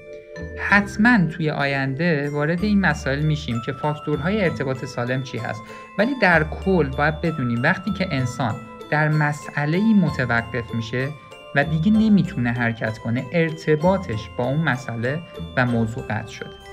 حتما 0.59 1.27
توی 1.27 1.51
آینده 1.51 2.31
وارد 2.31 2.65
این 2.65 2.81
مسائل 2.81 3.21
میشیم 3.21 3.63
که 3.67 3.73
فاکتورهای 3.73 4.45
ارتباط 4.45 4.85
سالم 4.85 5.23
چی 5.23 5.39
هست. 5.39 5.63
ولی 5.99 6.15
در 6.23 6.45
کل 6.45 6.89
باید 6.89 7.21
بدونیم 7.21 7.63
وقتی 7.63 7.91
که 7.91 8.09
انسان 8.11 8.55
در 8.91 9.09
مسئله 9.09 9.95
متوقف 9.95 10.75
میشه 10.75 11.09
و 11.55 11.65
دیگه 11.65 11.93
نمی‌تونه 11.93 12.53
حرکت 12.53 12.99
کنه 12.99 13.25
ارتباطش 13.33 14.29
با 14.37 14.45
اون 14.45 14.61
مسئله 14.61 15.19
و 15.57 15.67
موضوع 15.67 16.03
قطع 16.03 16.33
شده. 16.33 16.64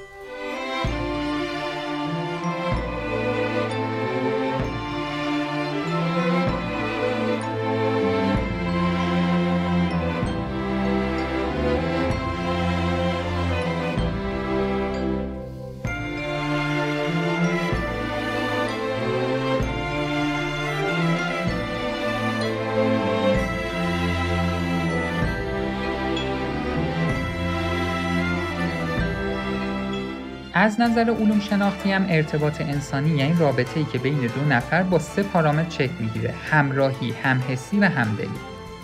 از 30.62 30.82
نظر 30.82 31.10
علوم 31.10 31.39
شناختی 31.39 31.91
هم 31.91 32.06
ارتباط 32.10 32.62
انسانی 32.62 33.10
یعنی 33.10 33.36
رابطه 33.39 33.80
ای 33.80 33.86
که 33.86 33.98
بین 33.98 34.20
دو 34.20 34.46
نفر 34.50 34.84
با 34.84 35.00
سه 35.00 35.24
پارامتر 35.24 35.70
چک 35.70 35.89
می‌گیره 36.00 36.34
همراهی 36.51 37.12
همحسی 37.24 37.80
و 37.80 37.86
همدلی. 37.86 38.27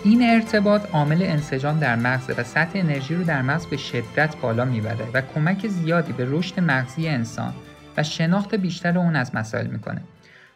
این 0.04 0.22
ارتباط 0.22 0.90
عامل 0.92 1.22
انسجام 1.22 1.78
در 1.78 1.96
مغز 1.96 2.30
و 2.38 2.42
سطح 2.42 2.78
انرژی 2.78 3.14
رو 3.14 3.24
در 3.24 3.42
مغز 3.42 3.66
به 3.66 3.76
شدت 3.76 4.36
بالا 4.36 4.64
می‌بره 4.64 5.06
و 5.14 5.22
کمک 5.34 5.66
زیادی 5.66 6.12
به 6.12 6.26
رشد 6.30 6.60
مغزی 6.60 7.08
انسان 7.08 7.54
و 7.96 8.02
شناخت 8.02 8.54
بیشتر 8.54 8.98
اون 8.98 9.16
از 9.16 9.34
مسائل 9.34 9.66
می‌کنه. 9.66 10.00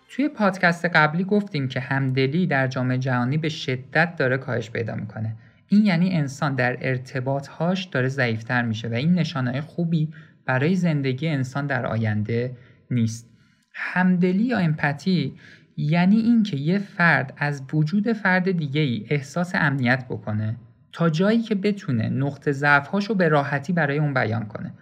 توی 0.09 0.29
پادکست 0.29 0.85
قبلی 0.85 1.25
گفتیم 1.25 1.69
که 1.69 1.81
همدلی 1.81 2.47
در 2.47 2.67
جامعه 2.67 2.99
جهانی 2.99 3.39
به 3.39 3.49
شدت 3.49 4.17
داره 4.17 4.39
کاهش 4.39 4.71
پیدا 4.71 4.95
می‌کنه. 4.95 5.37
این 5.69 5.87
یعنی 5.87 6.17
انسان 6.17 6.55
در 6.55 6.77
ارتباطهاش 6.81 7.85
داره 7.85 8.09
ضعیفتر 8.09 8.63
میشه 8.63 8.89
و 8.89 8.95
این 8.95 9.15
نشانه 9.15 9.61
خوبی 9.61 10.09
برای 10.45 10.75
زندگی 10.75 11.29
انسان 11.29 11.67
در 11.67 11.87
آینده 11.87 12.57
نیست. 12.91 13.29
همدلی 13.75 14.43
یا 14.43 14.59
امپاتی 14.59 15.35
یعنی 15.77 16.17
اینکه 16.17 16.57
یه 16.57 16.79
فرد 16.79 17.35
از 17.37 17.63
وجود 17.73 18.13
فرد 18.13 18.51
دیگه 18.51 18.81
ای 18.81 19.07
احساس 19.11 19.55
امنیت 19.55 20.05
بکنه 20.09 20.57
تا 20.93 21.11
جایی 21.11 21.43
که 21.43 21.55
بتونه 21.55 22.09
نقطه 22.09 22.53
ضعفهاش 22.53 23.07
رو 23.07 23.15
به 23.15 23.29
راحتی 23.29 23.73
برای 23.73 23.99
اون 23.99 24.15
بیان 24.15 24.45
کنه. 24.45 24.75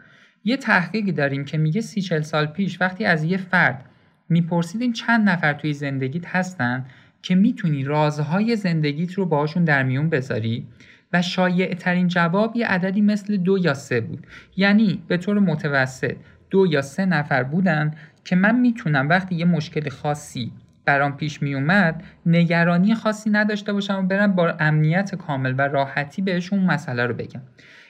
یه 0.45 0.57
تحقیقی 0.57 1.12
داریم 1.12 1.45
که 1.45 1.59
میگه 1.59 1.81
سی 1.81 2.00
چل 2.00 2.21
سال 2.21 2.47
پیش 2.47 2.81
وقتی 2.81 3.05
از 3.05 3.25
یه 3.25 3.37
فرد 3.37 3.85
میپرسیدین 4.29 4.93
چند 4.93 5.29
نفر 5.29 5.52
توی 5.52 5.73
زندگیت 5.73 6.26
هستن 6.26 6.87
که 7.23 7.35
می‌تونی 7.35 7.85
رازهای 7.85 8.57
زندگیت 8.57 9.12
رو 9.12 9.26
باهاشون 9.26 9.64
در 9.64 9.83
میون 9.83 10.11
بذاری 10.11 10.67
و 11.12 11.23
شایع 11.23 11.75
ترین 11.75 12.09
جواب 12.09 12.57
یه 12.57 12.67
عددی 12.67 13.00
مثل 13.00 13.37
دو 13.37 13.59
یا 13.59 13.75
سه 13.75 14.00
بود. 14.00 14.26
یعنی 14.57 15.02
به 15.09 15.17
طور 15.17 15.38
متوسط 15.38 16.17
دو 16.50 16.67
یا 16.67 16.83
سه 16.83 17.07
نفر 17.07 17.43
بودن 17.43 17.95
که 18.25 18.37
من 18.37 18.61
می‌تونم 18.61 19.09
وقتی 19.09 19.35
یه 19.35 19.45
مشکل 19.45 19.88
خاصی 19.88 20.52
برام 20.85 21.17
پیش 21.17 21.43
می 21.43 21.55
اومد 21.55 22.02
نگرانی 22.26 22.95
خاصی 22.95 23.31
نداشته 23.31 23.73
باشم 23.73 23.99
و 23.99 24.02
برم 24.02 24.33
با 24.33 24.55
امنیت 24.61 25.14
کامل 25.14 25.55
و 25.59 25.61
راحتی 25.61 26.23
بهشون 26.23 26.59
مسئله 26.59 27.07
رو 27.07 27.14
بگم. 27.14 27.43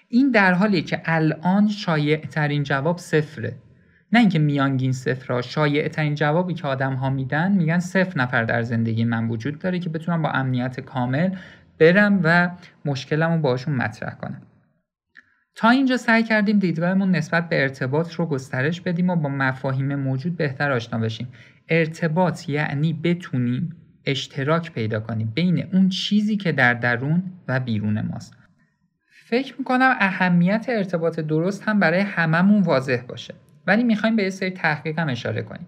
این 0.08 0.30
در 0.30 0.52
حالی 0.52 0.82
که 0.82 1.02
الان 1.04 1.68
شایع 1.68 2.16
ترین 2.16 2.62
جواب 2.62 2.98
صفره. 2.98 3.56
نه 4.12 4.20
اینکه 4.20 4.38
میانگین 4.38 4.92
صفر 4.92 5.40
شایع 5.40 5.88
ترین 5.88 6.14
جوابی 6.14 6.54
که 6.54 6.66
آدم 6.66 6.94
ها 6.94 7.10
میدن 7.10 7.52
میگن 7.52 7.78
صفر 7.78 8.20
نفر 8.20 8.44
در 8.44 8.62
زندگی 8.62 9.04
من 9.04 9.28
وجود 9.28 9.58
داره 9.58 9.78
که 9.78 9.88
بتونم 9.90 10.22
با 10.22 10.30
امنیت 10.30 10.80
کامل 10.80 11.30
برم 11.80 12.20
و 12.24 12.50
مشکلم 12.84 13.32
رو 13.32 13.38
باشون 13.38 13.74
مطرح 13.74 14.14
کنم. 14.14 14.42
تا 15.54 15.70
اینجا 15.70 15.96
سعی 15.96 16.22
کردیم 16.22 16.58
دیدگاهمون 16.58 17.10
نسبت 17.10 17.48
به 17.48 17.62
ارتباط 17.62 18.14
رو 18.14 18.26
گسترش 18.26 18.80
بدیم 18.80 19.10
و 19.10 19.16
با 19.16 19.28
مفاهیم 19.28 19.94
موجود 19.94 20.36
بهتر 20.36 20.72
آشنا 20.72 20.98
بشیم. 20.98 21.28
ارتباط 21.68 22.48
یعنی 22.48 22.92
بتونیم 22.92 23.76
اشتراک 24.06 24.72
پیدا 24.72 25.00
کنیم 25.00 25.32
بین 25.34 25.66
اون 25.72 25.88
چیزی 25.88 26.36
که 26.36 26.52
در 26.52 26.74
درون 26.74 27.22
و 27.48 27.60
بیرون 27.60 28.00
ماست. 28.00 28.34
فکر 29.26 29.54
می‌کنم 29.58 29.96
اهمیت 29.98 30.66
ارتباط 30.68 31.20
درست 31.20 31.62
هم 31.62 31.80
برای 31.80 32.00
هممون 32.00 32.62
واضح 32.62 33.02
باشه. 33.08 33.34
ولی 33.66 33.84
می‌خوایم 33.84 34.16
به 34.16 34.22
یه 34.22 34.30
سری 34.30 34.50
تحقیق 34.50 34.98
هم 34.98 35.08
اشاره 35.08 35.42
کنیم. 35.42 35.66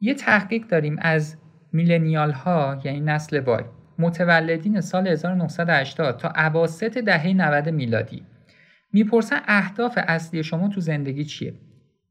یه 0.00 0.14
تحقیق 0.14 0.66
داریم 0.66 0.96
از 1.00 1.36
میلنیال 1.72 2.32
ها 2.32 2.80
یعنی 2.84 3.00
نسل 3.00 3.40
وای. 3.40 3.64
متولدین 4.00 4.80
سال 4.80 5.06
1980 5.06 6.16
تا 6.16 6.28
عواسط 6.28 6.98
دهه 6.98 7.32
90 7.32 7.68
میلادی. 7.68 8.22
می‌پرسن 8.92 9.40
اهداف 9.46 9.98
اصلی 10.08 10.42
شما 10.42 10.68
تو 10.68 10.80
زندگی 10.80 11.24
چیه؟ 11.24 11.54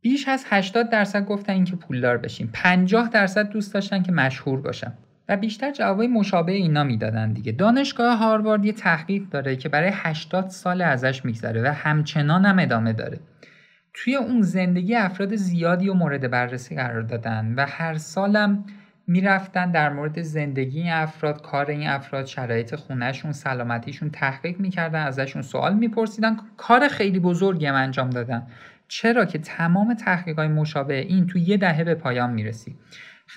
بیش 0.02 0.28
از 0.28 0.46
80 0.48 0.90
درصد 0.90 1.26
گفتن 1.26 1.54
اینکه 1.54 1.76
پولدار 1.76 2.18
بشیم. 2.18 2.50
50 2.54 3.10
درصد 3.10 3.50
دوست 3.50 3.74
داشتن 3.74 4.04
که 4.04 4.12
مشهور 4.12 4.62
باشم. 4.62 4.94
و 5.30 5.38
بیشتر 5.38 5.72
جوابای 5.72 6.08
مشابه 6.08 6.52
اینا 6.52 6.84
می‌دادن 6.84 7.34
دیگه. 7.34 7.52
دانشگاه 7.52 8.18
هاروارد 8.18 8.66
یه 8.66 8.72
تحقیق 8.72 9.24
داره 9.30 9.56
که 9.56 9.70
برای 9.70 9.92
80 9.94 10.50
سال 10.50 10.82
ازش 10.82 11.26
میگذره 11.26 11.62
و 11.62 11.74
همچنان 11.74 12.46
هم 12.46 12.60
ادامه 12.60 12.94
داره. 12.94 13.20
توی 13.94 14.16
اون 14.16 14.42
زندگی 14.42 14.96
افراد 14.96 15.36
زیادی 15.36 15.90
و 15.90 15.94
مورد 15.94 16.32
بررسی 16.32 16.76
قرار 16.76 17.02
دادن 17.02 17.54
و 17.58 17.66
هر 17.70 17.98
سالم 17.98 18.66
می‌رفتن 19.10 19.72
در 19.72 19.90
مورد 19.94 20.22
زندگی 20.22 20.82
این 20.82 20.92
افراد 20.92 21.42
کار 21.42 21.66
این 21.72 21.88
افراد 21.90 22.26
شرایط 22.26 22.76
خونهشون 22.76 23.32
سلامتیشون 23.32 24.10
تحقیق 24.10 24.60
می‌کردن 24.60 25.04
ازشون 25.04 25.42
سوال 25.42 25.76
میپرسیدن. 25.76 26.38
کار 26.58 26.88
خیلی 26.88 27.20
بزرگی 27.20 27.66
هم 27.66 27.76
انجام 27.76 28.10
دادن. 28.10 28.48
چرا 28.88 29.26
که 29.26 29.40
تمام 29.40 29.94
تحقیقات 29.94 30.50
مشابه 30.50 30.96
این 30.96 31.28
تو 31.28 31.40
یه 31.40 31.58
دهه 31.58 31.84
به 31.84 31.96
پایان 31.96 32.34
می‌رسید 32.34 32.76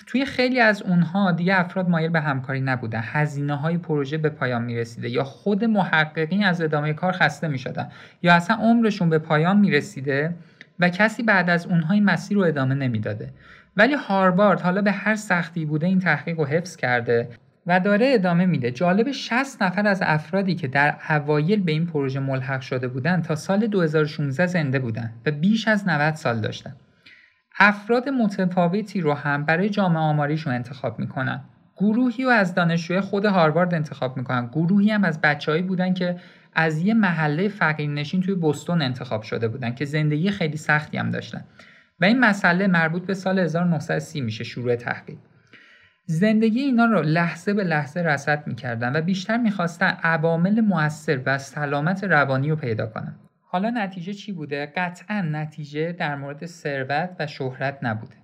توی 0.07 0.25
خیلی 0.25 0.59
از 0.59 0.81
اونها 0.81 1.31
دیگه 1.31 1.59
افراد 1.59 1.89
مایل 1.89 2.09
به 2.09 2.21
همکاری 2.21 2.61
نبودن. 2.61 3.01
هزینه 3.03 3.55
های 3.55 3.77
پروژه 3.77 4.17
به 4.17 4.29
پایان 4.29 4.63
می‌رسیده 4.63 5.09
یا 5.09 5.23
خود 5.23 5.65
محققین 5.65 6.43
از 6.43 6.61
ادامه 6.61 6.93
کار 6.93 7.11
خسته 7.11 7.47
می‌شدن 7.47 7.89
یا 8.21 8.33
اصلا 8.33 8.55
عمرشون 8.55 9.09
به 9.09 9.19
پایان 9.19 9.59
می‌رسیده 9.59 10.35
و 10.79 10.89
کسی 10.89 11.23
بعد 11.23 11.49
از 11.49 11.65
اونها 11.65 11.93
این 11.93 12.03
مسیر 12.03 12.37
رو 12.37 12.43
ادامه 12.43 12.75
نمی‌داده. 12.75 13.29
ولی 13.77 13.93
هاروارد 13.93 14.61
حالا 14.61 14.81
به 14.81 14.91
هر 14.91 15.15
سختی 15.15 15.65
بوده 15.65 15.87
این 15.87 15.99
تحقیق 15.99 16.39
رو 16.39 16.45
حفظ 16.45 16.75
کرده 16.75 17.29
و 17.67 17.79
داره 17.79 18.11
ادامه 18.13 18.45
میده. 18.45 18.71
جالب 18.71 19.11
60 19.11 19.63
نفر 19.63 19.87
از 19.87 20.01
افرادی 20.05 20.55
که 20.55 20.67
در 20.67 20.95
اوایل 21.09 21.63
به 21.63 21.71
این 21.71 21.85
پروژه 21.85 22.19
ملحق 22.19 22.61
شده 22.61 22.87
بودن 22.87 23.21
تا 23.21 23.35
سال 23.35 23.67
2016 23.67 24.45
زنده 24.45 24.79
بودن 24.79 25.13
و 25.25 25.31
بیش 25.31 25.67
از 25.67 25.87
90 25.87 26.15
سال 26.15 26.39
داشتن. 26.39 26.75
افراد 27.59 28.09
متفاوتی 28.09 29.01
رو 29.01 29.13
هم 29.13 29.45
برای 29.45 29.69
جامعه 29.69 29.99
آماریشون 29.99 30.53
انتخاب 30.53 30.99
می‌کنن. 30.99 31.41
گروهی 31.77 32.23
رو 32.23 32.29
از 32.29 32.55
دانشجوی 32.55 33.01
خود 33.01 33.25
هاروارد 33.25 33.73
انتخاب 33.73 34.17
می‌کنن. 34.17 34.47
گروهی 34.47 34.91
هم 34.91 35.03
از 35.03 35.21
بچههایی 35.21 35.63
بودن 35.63 35.93
که 35.93 36.15
از 36.55 36.81
یه 36.81 36.93
محله 36.93 37.47
فقیرنشین 37.47 38.21
توی 38.21 38.35
بوستون 38.35 38.81
انتخاب 38.81 39.21
شده 39.21 39.47
بودن 39.47 39.75
که 39.75 39.85
زندگی 39.85 40.31
خیلی 40.31 40.57
سختی 40.57 40.97
هم 40.97 41.11
داشتن. 41.11 41.43
و 41.99 42.05
این 42.05 42.19
مسئله 42.19 42.67
مربوط 42.67 43.05
به 43.05 43.13
سال 43.13 43.39
1930 43.39 44.21
میشه 44.21 44.43
شروع 44.43 44.75
تحقیق 44.75 45.17
زندگی 46.05 46.59
اینا 46.59 46.85
رو 46.85 47.01
لحظه 47.01 47.53
به 47.53 47.63
لحظه 47.63 47.99
رصد 47.99 48.47
می‌کردن 48.47 48.95
و 48.95 49.01
بیشتر 49.01 49.37
می‌خواستن 49.37 49.97
عوامل 50.03 50.61
موثر 50.61 51.21
و 51.25 51.37
سلامت 51.37 52.03
روانی 52.03 52.49
رو 52.49 52.55
پیدا 52.55 52.87
کنن 52.87 53.15
حالا 53.41 53.69
نتیجه 53.69 54.13
چی 54.13 54.31
بوده؟ 54.31 54.73
قطعا 54.75 55.21
نتیجه 55.21 55.91
در 55.91 56.15
مورد 56.15 56.45
ثروت 56.45 57.09
و 57.19 57.27
شهرت 57.27 57.79
نبوده. 57.81 58.15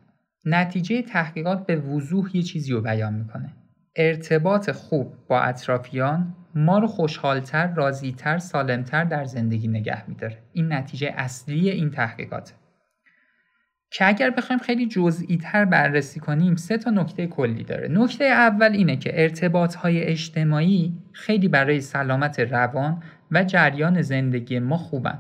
نتیجه 0.46 1.02
تحقیقات 1.02 1.66
به 1.66 1.76
وضوح 1.76 2.36
یه 2.36 2.42
چیزی 2.42 2.74
رو 2.74 2.82
بیان 2.82 3.14
می‌کنه. 3.14 3.54
ارتباط 3.96 4.72
خوب 4.72 5.14
با 5.28 5.42
اطرافیان 5.42 6.36
ما 6.56 6.80
رو 6.80 6.88
خوشحالتر، 6.88 7.74
راضیتر، 7.74 8.38
سالمتر 8.38 9.04
در 9.04 9.26
زندگی 9.26 9.68
نگه 9.68 10.10
میداره. 10.10 10.38
این 10.54 10.74
نتیجه 10.74 11.14
اصلی 11.18 11.70
این 11.70 11.92
تحقیقاته. 11.92 12.54
که 13.92 14.08
اگر 14.08 14.30
بخوایم 14.30 14.60
خیلی 14.60 14.88
جزئی 14.88 15.38
تر 15.38 15.66
بررسی 15.66 16.20
کنیم 16.20 16.56
سه 16.56 16.78
تا 16.78 16.92
نکته 16.92 17.28
کلی 17.28 17.64
داره 17.64 17.88
نکته 17.88 18.24
اول 18.24 18.72
اینه 18.72 18.98
که 18.98 19.22
ارتباط 19.24 19.76
های 19.76 20.04
اجتماعی 20.04 20.94
خیلی 21.12 21.48
برای 21.48 21.82
سلامت 21.82 22.40
روان 22.40 23.04
و 23.32 23.44
جریان 23.44 24.02
زندگی 24.02 24.60
ما 24.60 24.78
خوبن 24.78 25.20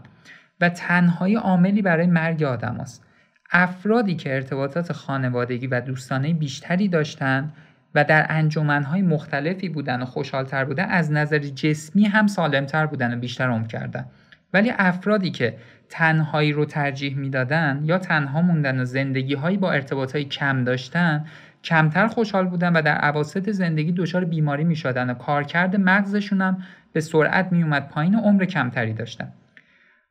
و 0.61 0.70
تنهایی 0.70 1.35
عاملی 1.35 1.81
برای 1.81 2.07
مرگ 2.07 2.44
آدم 2.44 2.77
هست. 2.81 3.05
افرادی 3.51 4.15
که 4.15 4.33
ارتباطات 4.33 4.91
خانوادگی 4.94 5.67
و 5.67 5.81
دوستانه 5.81 6.33
بیشتری 6.33 6.87
داشتن 6.87 7.53
و 7.96 8.03
در 8.03 8.25
انجمنهای 8.29 9.01
مختلفی 9.01 9.70
بودن 9.70 10.01
و 10.01 10.05
خوشحالتر 10.05 10.65
بودن 10.65 10.85
از 10.85 11.11
نظر 11.11 11.39
جسمی 11.39 12.05
هم 12.05 12.27
سالمتر 12.27 12.85
بودن 12.85 13.13
و 13.13 13.20
بیشتر 13.20 13.50
عمر 13.50 13.67
کردن 13.67 14.05
ولی 14.53 14.74
افرادی 14.77 15.31
که 15.31 15.57
تنهایی 15.89 16.51
رو 16.51 16.65
ترجیح 16.65 17.17
می‌دادن 17.17 17.81
یا 17.85 17.97
تنها 17.97 18.41
موندن 18.41 18.79
و 18.79 18.85
زندگی 18.85 19.33
هایی 19.33 19.57
با 19.57 19.71
ارتباط 19.71 20.11
های 20.11 20.25
کم 20.25 20.63
داشتن 20.63 21.25
کمتر 21.63 22.07
خوشحال 22.07 22.47
بودن 22.47 22.73
و 22.73 22.81
در 22.81 22.95
عواسط 22.95 23.49
زندگی 23.49 23.91
دچار 23.91 24.25
بیماری 24.25 24.63
می 24.63 24.75
شدن 24.75 25.09
و 25.09 25.13
کارکرد 25.13 25.75
مغزشون 25.75 26.41
هم 26.41 26.63
به 26.93 27.01
سرعت 27.01 27.51
می 27.51 27.63
اومد 27.63 27.89
پایین 27.89 28.15
عمر 28.15 28.45
کمتری 28.45 28.93
داشتن. 28.93 29.33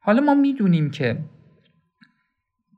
حالا 0.00 0.20
ما 0.20 0.34
می‌دونیم 0.34 0.90
که 0.90 1.18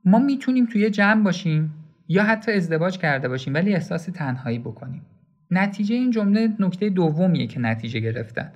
ما 0.05 0.19
می‌تونیم 0.19 0.65
توی 0.65 0.89
جمع 0.89 1.23
باشیم 1.23 1.73
یا 2.07 2.23
حتی 2.23 2.51
ازدواج 2.51 2.97
کرده 2.97 3.29
باشیم 3.29 3.53
ولی 3.53 3.73
احساس 3.73 4.05
تنهایی 4.05 4.59
بکنیم. 4.59 5.05
نتیجه 5.51 5.95
این 5.95 6.11
جمله 6.11 6.49
نکته 6.59 6.89
دومیه 6.89 7.47
که 7.47 7.59
نتیجه 7.59 7.99
گرفتن. 7.99 8.51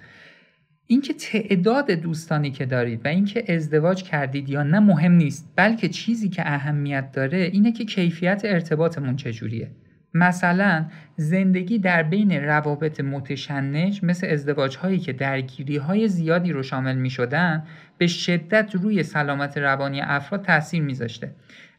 اینکه 0.87 1.13
تعداد 1.13 1.91
دوستانی 1.91 2.51
که 2.51 2.65
دارید 2.65 3.05
و 3.05 3.07
اینکه 3.07 3.53
ازدواج 3.53 4.03
کردید 4.03 4.49
یا 4.49 4.63
نه 4.63 4.79
مهم 4.79 5.11
نیست 5.11 5.53
بلکه 5.55 5.89
چیزی 5.89 6.29
که 6.29 6.53
اهمیت 6.53 7.11
داره 7.11 7.37
اینه 7.37 7.71
که 7.71 7.85
کیفیت 7.85 8.41
ارتباطمون 8.45 9.15
چجوریه. 9.15 9.71
مثلا 10.13 10.85
زندگی 11.15 11.79
در 11.79 12.03
بین 12.03 12.31
روابط 12.31 12.99
متشنج 12.99 13.99
مثل 14.03 14.27
ازدواج 14.27 14.77
هایی 14.77 14.99
که 14.99 15.13
درگیری 15.13 15.77
های 15.77 16.07
زیادی 16.07 16.51
رو 16.51 16.63
شامل 16.63 16.95
می 16.95 17.09
شدن 17.09 17.63
به 17.97 18.07
شدت 18.07 18.75
روی 18.75 19.03
سلامت 19.03 19.57
روانی 19.57 20.01
افراد 20.01 20.45
تاثیر 20.45 20.81
میذاشته. 20.81 21.31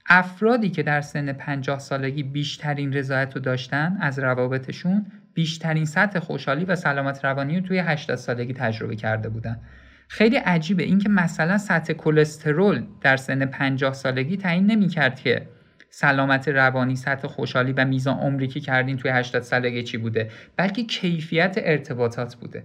افرادی 0.09 0.71
که 0.71 0.83
در 0.83 1.01
سن 1.01 1.33
50 1.33 1.79
سالگی 1.79 2.23
بیشترین 2.23 2.93
رضایت 2.93 3.35
رو 3.35 3.41
داشتن 3.41 3.97
از 4.01 4.19
روابطشون 4.19 5.07
بیشترین 5.37 5.85
سطح 5.85 6.19
خوشحالی 6.19 6.65
و 6.65 6.77
سلامت 6.77 7.25
روانی 7.25 7.61
رو 7.61 7.67
توی 7.67 7.79
80 7.79 8.17
سالگی 8.17 8.53
تجربه 8.53 8.97
کرده 8.97 9.29
بودن. 9.29 9.61
خیلی 10.09 10.37
عجیبه 10.37 10.83
اینکه 10.83 11.09
مثلا 11.09 11.59
سطح 11.59 11.93
کلسترول 11.93 12.85
در 13.01 13.17
سن 13.17 13.47
50 13.47 13.93
سالگی 13.93 14.37
تعیین 14.37 14.67
نمی‌کرد 14.67 15.21
که 15.21 15.49
سلامت 15.91 16.49
روانی 16.49 16.97
سطح 16.97 17.29
خوشحالی 17.29 17.73
و 17.73 17.85
میزان 17.85 18.19
عمری 18.19 18.49
که 18.49 18.61
کردین 18.61 18.97
توی 18.97 19.11
80 19.11 19.43
سالگی 19.43 19.83
چی 19.83 19.97
بوده 19.97 20.31
بلکه 20.57 20.83
کیفیت 20.83 21.57
ارتباطات 21.59 22.35
بوده. 22.35 22.65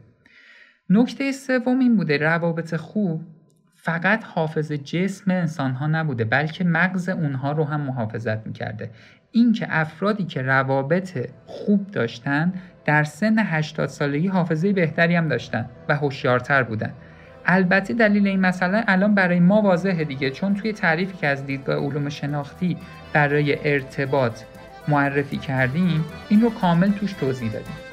نکته 0.90 1.32
سوم 1.32 1.80
این 1.80 1.96
بوده 1.96 2.18
روابط 2.18 2.76
خوب 2.76 3.22
فقط 3.76 4.24
حافظ 4.24 4.72
جسم 4.72 5.32
انسان 5.32 5.72
ها 5.72 5.88
نبوده 5.88 6.26
بلکه 6.26 6.64
مغز 6.64 7.10
اونها 7.10 7.52
رو 7.52 7.64
هم 7.64 7.82
محافظت 7.82 8.48
می‌کرده. 8.48 8.90
اینکه 9.32 9.68
افرادی 9.70 10.24
که 10.24 10.42
روابط 10.42 11.30
خوب 11.46 11.92
داشتن 11.92 12.54
در 12.86 13.04
سن 13.04 13.40
80 13.40 13.90
سالگی 13.90 14.28
حافظه 14.28 14.74
بهتری 14.74 15.16
هم 15.16 15.28
داشتن 15.28 15.70
و 15.90 15.96
هوشیارتر 15.96 16.64
بودن. 16.64 16.94
البته 17.46 17.94
دلیل 17.94 18.28
این 18.28 18.40
مسئله 18.40 18.84
الان 18.88 19.16
برای 19.16 19.40
ما 19.40 19.62
واضحه 19.62 20.04
دیگه 20.04 20.30
چون 20.30 20.56
توی 20.56 20.74
تعریفی 20.74 21.18
که 21.18 21.28
از 21.28 21.46
دیدگاه 21.46 21.76
علوم 21.76 22.10
شناختی 22.10 22.78
برای 23.14 23.74
ارتباط 23.74 24.42
معرفی 24.88 25.38
کردیم 25.38 26.06
این 26.30 26.42
رو 26.42 26.50
کامل 26.50 26.92
توش 26.92 27.14
توضیح 27.14 27.52
دادیم. 27.52 27.91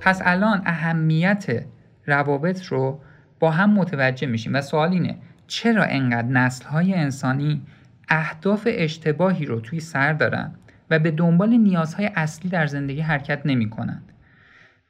پس 0.00 0.22
الان 0.24 0.62
اهمیت 0.66 1.64
روابط 2.06 2.64
رو 2.64 3.00
با 3.40 3.50
هم 3.50 3.74
متوجه 3.74 4.26
میشیم 4.26 4.54
و 4.54 4.60
سوال 4.60 4.92
اینه 4.92 5.16
چرا 5.46 5.84
انقدر 5.84 6.28
نسل 6.28 6.64
های 6.64 6.94
انسانی 6.94 7.62
اهداف 8.08 8.68
اشتباهی 8.70 9.46
رو 9.46 9.60
توی 9.60 9.80
سر 9.80 10.12
دارن 10.12 10.54
و 10.90 10.98
به 10.98 11.10
دنبال 11.10 11.56
نیازهای 11.56 12.10
اصلی 12.16 12.50
در 12.50 12.66
زندگی 12.66 13.00
حرکت 13.00 13.40
نمی 13.44 13.70
کنند. 13.70 14.12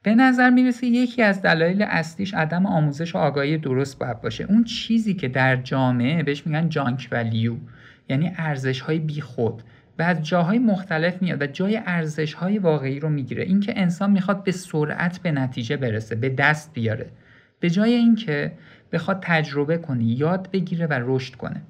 به 0.02 0.14
نظر 0.14 0.50
می‌رسه 0.50 0.86
یکی 0.86 1.22
از 1.22 1.42
دلایل 1.42 1.82
اصلیش 1.82 2.34
عدم 2.34 2.66
آموزش 2.66 3.14
و 3.14 3.18
آگاهی 3.18 3.58
درست 3.58 3.98
باید 3.98 4.20
باشه 4.20 4.44
اون 4.44 4.64
چیزی 4.64 5.14
که 5.14 5.28
در 5.28 5.56
جامعه 5.56 6.22
بهش 6.22 6.46
میگن 6.46 6.68
جانک 6.68 7.08
ولیو 7.12 7.56
یعنی 8.08 8.32
ارزش 8.36 8.80
های 8.80 8.98
بی 8.98 9.20
خود 9.20 9.62
و 9.98 10.02
از 10.02 10.22
جاهای 10.22 10.58
مختلف 10.58 11.22
میاد 11.22 11.42
و 11.42 11.46
جای 11.46 11.80
ارزش 11.86 12.34
های 12.34 12.58
واقعی 12.58 13.00
رو 13.00 13.08
می‌گیره. 13.08 13.44
اینکه 13.44 13.72
انسان 13.76 14.10
می‌خواد 14.10 14.44
به 14.44 14.52
سرعت 14.52 15.18
به 15.18 15.32
نتیجه 15.32 15.76
برسه 15.76 16.14
به 16.14 16.28
دست 16.28 16.74
بیاره. 16.74 17.10
به 17.60 17.70
جای 17.70 17.92
اینکه 17.92 18.52
بخواد 18.92 19.18
تجربه 19.22 19.78
کنه 19.78 20.04
یاد 20.04 20.50
بگیره 20.50 20.86
و 20.86 21.00
رشد 21.02 21.34
کنه. 21.34 21.62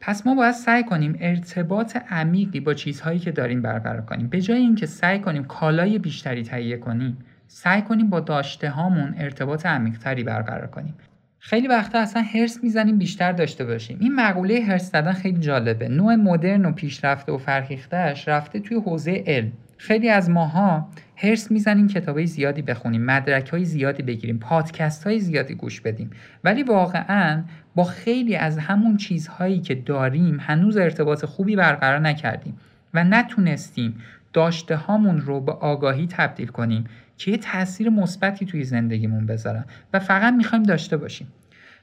پس 0.00 0.26
ما 0.26 0.34
باید 0.34 0.54
سعی 0.54 0.84
کنیم 0.84 1.16
ارتباط 1.20 1.96
عمیقی 2.10 2.60
با 2.60 2.74
چیزهایی 2.74 3.18
که 3.18 3.32
داریم 3.32 3.62
برقرار 3.62 4.00
کنیم. 4.00 4.28
به 4.28 4.40
جای 4.40 4.58
اینکه 4.58 4.86
سعی 4.86 5.18
کنیم 5.18 5.44
کالای 5.44 5.98
بیشتری 5.98 6.42
تهیه 6.42 6.76
کنیم 6.76 7.16
سعی 7.46 7.82
کنیم 7.82 8.10
با 8.10 8.20
داشته 8.20 8.70
هامون 8.70 9.14
ارتباط 9.18 9.66
عمیقتری 9.66 10.24
برقرار 10.24 10.66
کنیم. 10.66 10.94
خیلی 11.38 11.68
وقتا 11.68 11.98
اصلا 11.98 12.22
هرس 12.22 12.62
می‌زنیم 12.62 12.98
بیشتر 12.98 13.32
داشته 13.32 13.64
باشیم. 13.64 13.98
این 14.00 14.14
مقوله 14.14 14.60
هرس 14.60 14.90
زدن 14.90 15.12
خیلی 15.12 15.38
جالبه. 15.38 15.88
نوع 15.88 16.14
مدرن 16.14 16.64
و 16.64 16.72
پیشرفته 16.72 17.32
و 17.32 17.38
فرهیختهش 17.38 18.28
رفته 18.28 18.60
توی 18.60 18.76
حوزه 18.76 19.24
علم. 19.26 19.52
خیلی 19.76 20.08
از 20.08 20.30
ماها 20.30 20.88
هرس 21.16 21.50
می‌زنیم 21.50 21.88
کتابای 21.88 22.26
زیادی 22.26 22.62
بخونیم 22.62 23.04
مدرک 23.04 23.48
های 23.48 23.64
زیادی 23.64 24.02
بگیریم 24.02 24.38
پادکست 24.38 25.06
های 25.06 25.20
زیادی 25.20 25.54
گوش 25.54 25.80
بدیم. 25.80 26.10
ولی 26.44 26.62
واقعا 26.62 27.44
با 27.74 27.84
خیلی 27.84 28.36
از 28.36 28.58
همون 28.58 28.96
چیزهایی 28.96 29.60
که 29.60 29.74
داریم 29.74 30.38
هنوز 30.40 30.76
ارتباط 30.76 31.24
خوبی 31.24 31.56
برقرار 31.56 31.98
نکردیم 31.98 32.58
و 32.94 33.04
نتونستیم 33.04 33.94
داشته 34.32 34.76
هامون 34.76 35.20
رو 35.20 35.40
به 35.40 35.52
آگاهی 35.52 36.06
تبدیل 36.06 36.46
کنیم. 36.46 36.84
که 37.18 37.30
یه 37.30 37.36
تاثیر 37.36 37.90
مثبتی 37.90 38.46
توی 38.46 38.64
زندگیمون 38.64 39.26
بذارن 39.26 39.64
و 39.92 39.98
فقط 39.98 40.34
می‌خوایم 40.34 40.62
داشته 40.62 40.96
باشیم. 40.96 41.32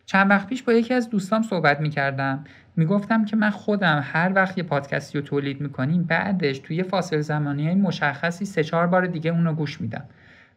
چند 0.06 0.30
وقت 0.30 0.48
پیش 0.48 0.64
با 0.64 0.74
یکی 0.74 0.94
از 0.94 1.10
دوستام 1.10 1.42
صحبت 1.42 1.82
می‌کردم. 1.82 2.44
می‌گفتم 2.76 3.26
که 3.26 3.36
من 3.36 3.50
خودم 3.50 4.02
هر 4.04 4.32
وقت 4.36 4.58
یه 4.58 4.64
پادکستی 4.64 5.18
رو 5.18 5.24
تولید 5.26 5.62
می‌کنیم 5.62 6.04
بعدش 6.04 6.60
توی 6.60 6.84
فاصله 6.84 7.22
زمانی 7.22 7.66
های 7.66 7.76
مشخصی 7.76 8.46
سه 8.46 8.64
چهار 8.64 8.88
بار 8.88 9.06
دیگه 9.06 9.32
اون 9.32 9.46
رو 9.46 9.54
گوش 9.54 9.82
میدم. 9.82 10.04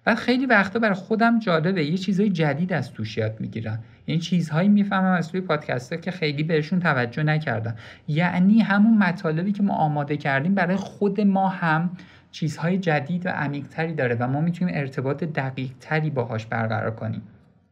بعد 0.05 0.17
خیلی 0.17 0.47
وقتا 0.47 0.79
برای 0.79 0.95
خودم 0.95 1.39
جالبه 1.39 1.85
یه 1.85 1.97
چیزای 1.97 2.31
جدید 2.31 2.73
از 2.73 2.93
توش 2.93 3.17
یاد 3.17 3.41
می‌گیرم. 3.41 3.79
یعنی 4.07 4.21
چیزهایی 4.21 4.69
می‌فهمم 4.69 5.13
از 5.13 5.33
توی 5.33 5.41
پادکست 5.41 6.03
که 6.03 6.11
خیلی 6.11 6.43
بهشون 6.43 6.81
توجه 6.81 7.23
نکردم. 7.23 7.75
یعنی 8.09 8.61
همون 8.61 8.99
مطالبی 8.99 9.53
که 9.53 9.63
ما 9.63 9.75
آماده 9.75 10.17
کردیم 10.17 10.55
برای 10.55 10.77
خود 10.77 11.21
ما 11.21 11.49
هم 11.49 11.91
چیزهای 12.37 12.79
جدید 12.79 13.27
و 13.27 13.29
عمیقتری 13.29 13.95
داره 13.95 14.17
و 14.21 14.29
ما 14.29 14.41
می‌تونیم 14.41 14.75
ارتباط 14.79 15.25
دقیقتری 15.25 16.11
باهاش 16.11 16.47
برقرار 16.47 16.91
کنیم. 16.91 17.23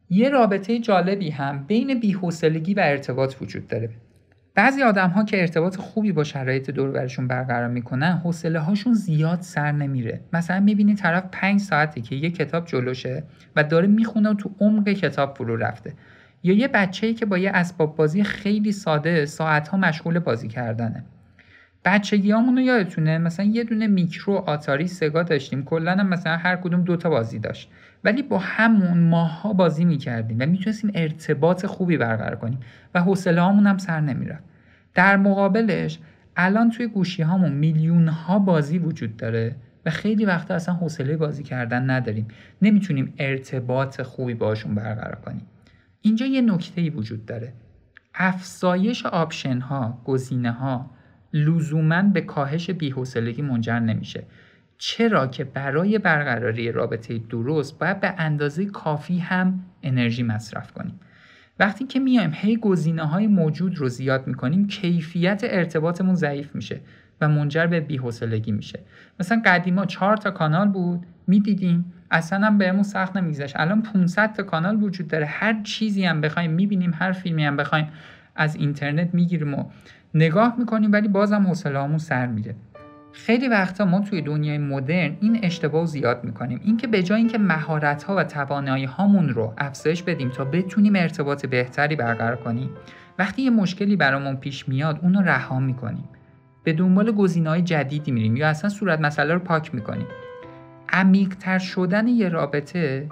یه 0.09 0.29
رابطه 0.29 0.79
جالبی 0.79 1.29
هم 1.29 1.63
بین 1.67 1.99
بیحوصلگی 1.99 2.73
و 2.73 2.79
ارتباط 2.83 3.35
وجود 3.41 3.67
داره. 3.67 3.89
بعضی 4.55 4.83
آدم 4.83 5.09
ها 5.09 5.23
که 5.23 5.41
ارتباط 5.41 5.77
خوبی 5.77 6.11
با 6.11 6.23
شرایط 6.23 6.69
دور 6.69 6.91
برشون 6.91 7.27
برقرار 7.27 7.67
می‌کنن 7.67 8.11
حوصله 8.11 8.59
هاشون 8.59 8.93
زیاد 8.93 9.41
سر 9.41 9.71
نمیره. 9.71 10.21
مثلا 10.33 10.59
می‌بینی 10.59 10.95
طرف 10.95 11.23
پنج 11.31 11.59
ساعته 11.59 12.01
که 12.01 12.15
یه 12.15 12.29
کتاب 12.29 12.65
جلوشه 12.65 13.23
و 13.55 13.63
داره 13.63 13.87
می‌خونه 13.87 14.29
و 14.29 14.33
تو 14.33 14.51
عمق 14.59 14.89
کتاب 14.89 15.37
فرو 15.37 15.55
رفته. 15.55 15.93
یا 16.43 16.53
یه 16.53 16.67
بچه‌ای 16.67 17.13
که 17.13 17.25
با 17.25 17.37
یه 17.37 17.51
اسباب 17.53 17.95
بازی 17.95 18.23
خیلی 18.23 18.71
ساده 18.71 19.25
ساعت 19.25 19.67
ها 19.67 19.77
مشغول 19.77 20.19
بازی 20.19 20.47
کردنه. 20.47 21.05
بچگیامونو 21.85 22.61
یادتونه؟ 22.61 23.17
مثلا 23.17 23.45
یه 23.45 23.63
دونه 23.63 23.87
میکرو 23.87 24.33
آتاری 24.33 24.87
سگا 24.87 25.23
داشتیم. 25.23 25.63
کلا 25.63 25.91
هم 25.91 26.07
مثلا 26.07 26.37
هر 26.37 26.55
کدوم 26.55 26.81
دوتا 26.81 27.09
بازی 27.09 27.39
داشت. 27.39 27.69
ولی 28.03 28.21
با 28.21 28.37
همون 28.37 28.97
ماها 28.97 29.53
بازی 29.53 29.85
می‌کردیم 29.85 30.37
و 30.39 30.45
می‌تونستیم 30.45 30.91
ارتباط 30.95 31.65
خوبی 31.65 31.97
برقرار 31.97 32.35
کنیم 32.35 32.59
و 32.95 33.01
حوصله 33.01 33.41
هم 33.43 33.77
سر 33.77 33.99
نمی‌رفت. 33.99 34.43
در 34.93 35.17
مقابلش 35.17 35.99
الان 36.37 36.69
توی 36.69 36.87
گوشی 36.87 37.23
هامون 37.23 37.51
میلیون 37.51 38.07
ها 38.07 38.39
بازی 38.39 38.79
وجود 38.79 39.17
داره 39.17 39.55
و 39.85 39.89
خیلی 39.89 40.25
وقتا 40.25 40.53
اصلا 40.53 40.75
حوصله 40.75 41.17
بازی 41.17 41.43
کردن 41.43 41.89
نداریم. 41.89 42.27
نمی‌تونیم 42.61 43.13
ارتباط 43.19 44.01
خوبی 44.01 44.33
باشون 44.33 44.75
برقرار 44.75 45.15
کنیم. 45.15 45.47
اینجا 46.01 46.25
یه 46.25 46.41
نکته 46.41 46.89
وجود 46.89 47.25
داره. 47.25 47.53
افزایش 48.15 49.05
option 49.05 49.59
ها 49.59 50.01
گزینه 50.05 50.51
ها 50.51 50.91
لزوما 51.35 52.01
به 52.01 52.21
کاهش 52.21 52.69
بیحوصلگی 52.69 53.41
منجر 53.41 53.79
نمیشه. 53.79 54.23
چرا 54.77 55.27
که 55.27 55.43
برای 55.43 55.99
برقراری 55.99 56.71
رابطه 56.71 57.17
درست 57.17 57.79
باید 57.79 57.99
به 57.99 58.13
اندازه 58.17 58.65
کافی 58.65 59.19
هم 59.19 59.59
انرژی 59.83 60.23
مصرف 60.23 60.71
کنیم. 60.71 60.99
وقتی 61.59 61.85
که 61.85 61.99
میایم 61.99 62.31
هی 62.33 62.57
گزینه 62.57 63.03
های 63.03 63.27
موجود 63.27 63.77
رو 63.77 63.89
زیاد 63.89 64.27
می‌کنیم 64.27 64.67
کیفیت 64.67 65.41
ارتباطمون 65.43 66.15
ضعیف 66.15 66.55
میشه 66.55 66.79
و 67.21 67.29
منجر 67.29 67.67
به 67.67 67.79
بیحوصلگی 67.79 68.51
میشه. 68.51 68.79
مثلا 69.19 69.41
قدیما 69.45 69.85
چهار 69.85 70.17
تا 70.17 70.31
کانال 70.31 70.67
بود 70.67 71.05
می‌دیدیم 71.27 71.93
اصلا 72.11 72.47
هم 72.47 72.57
بهمون 72.57 72.83
سخت 72.83 73.17
نمیگذشت. 73.17 73.59
الان 73.59 73.81
500 73.81 74.33
تا 74.33 74.43
کانال 74.43 74.83
وجود 74.83 75.07
داره. 75.07 75.25
هر 75.25 75.61
چیزی 75.63 76.05
هم 76.05 76.21
بخوایم 76.21 76.51
می‌بینیم 76.51 76.91
هر 76.93 77.11
فیلمی 77.11 77.45
هم 77.45 77.57
بخوایم 77.57 77.87
از 78.35 78.55
اینترنت 78.55 79.13
می‌گیریم 79.13 79.53
و 79.53 79.65
نگاه 80.15 80.55
می‌کنیم 80.57 80.91
ولی 80.91 81.07
بازم 81.07 81.47
حوصله‌هامون 81.47 81.97
سر 81.97 82.27
میره. 82.27 82.55
خیلی 83.11 83.47
وقتا 83.47 83.85
ما 83.85 83.99
توی 83.99 84.21
دنیای 84.21 84.57
مدرن 84.57 85.17
این 85.21 85.39
اشتباه 85.43 85.85
زیاد 85.85 86.23
می‌کنیم. 86.23 86.61
اینکه 86.63 86.87
به 86.87 87.03
جای 87.03 87.17
اینکه 87.17 87.37
مهارت 87.37 88.03
ها 88.03 88.15
و 88.15 88.23
توانایی 88.23 88.85
هامون 88.85 89.29
رو 89.29 89.53
افزایش 89.57 90.03
بدیم 90.03 90.29
تا 90.29 90.45
بتونیم 90.45 90.95
ارتباط 90.95 91.45
بهتری 91.45 91.95
برقرار 91.95 92.35
کنیم 92.35 92.69
وقتی 93.19 93.41
یه 93.41 93.49
مشکلی 93.49 93.95
برامون 93.95 94.35
پیش 94.35 94.69
میاد 94.69 94.99
اونو 95.01 95.21
رها 95.21 95.59
می‌کنیم. 95.59 96.09
به 96.63 96.73
دنبال 96.73 97.31
های 97.45 97.61
جدیدی 97.61 98.11
میریم 98.11 98.35
یا 98.35 98.47
اصلا 98.47 98.69
صورت 98.69 98.99
مسئله 98.99 99.33
رو 99.33 99.39
پاک 99.39 99.75
می‌کنیم. 99.75 100.07
عمیقتر 100.89 101.59
شدن 101.59 102.07
یه 102.07 102.29
رابطه 102.29 103.07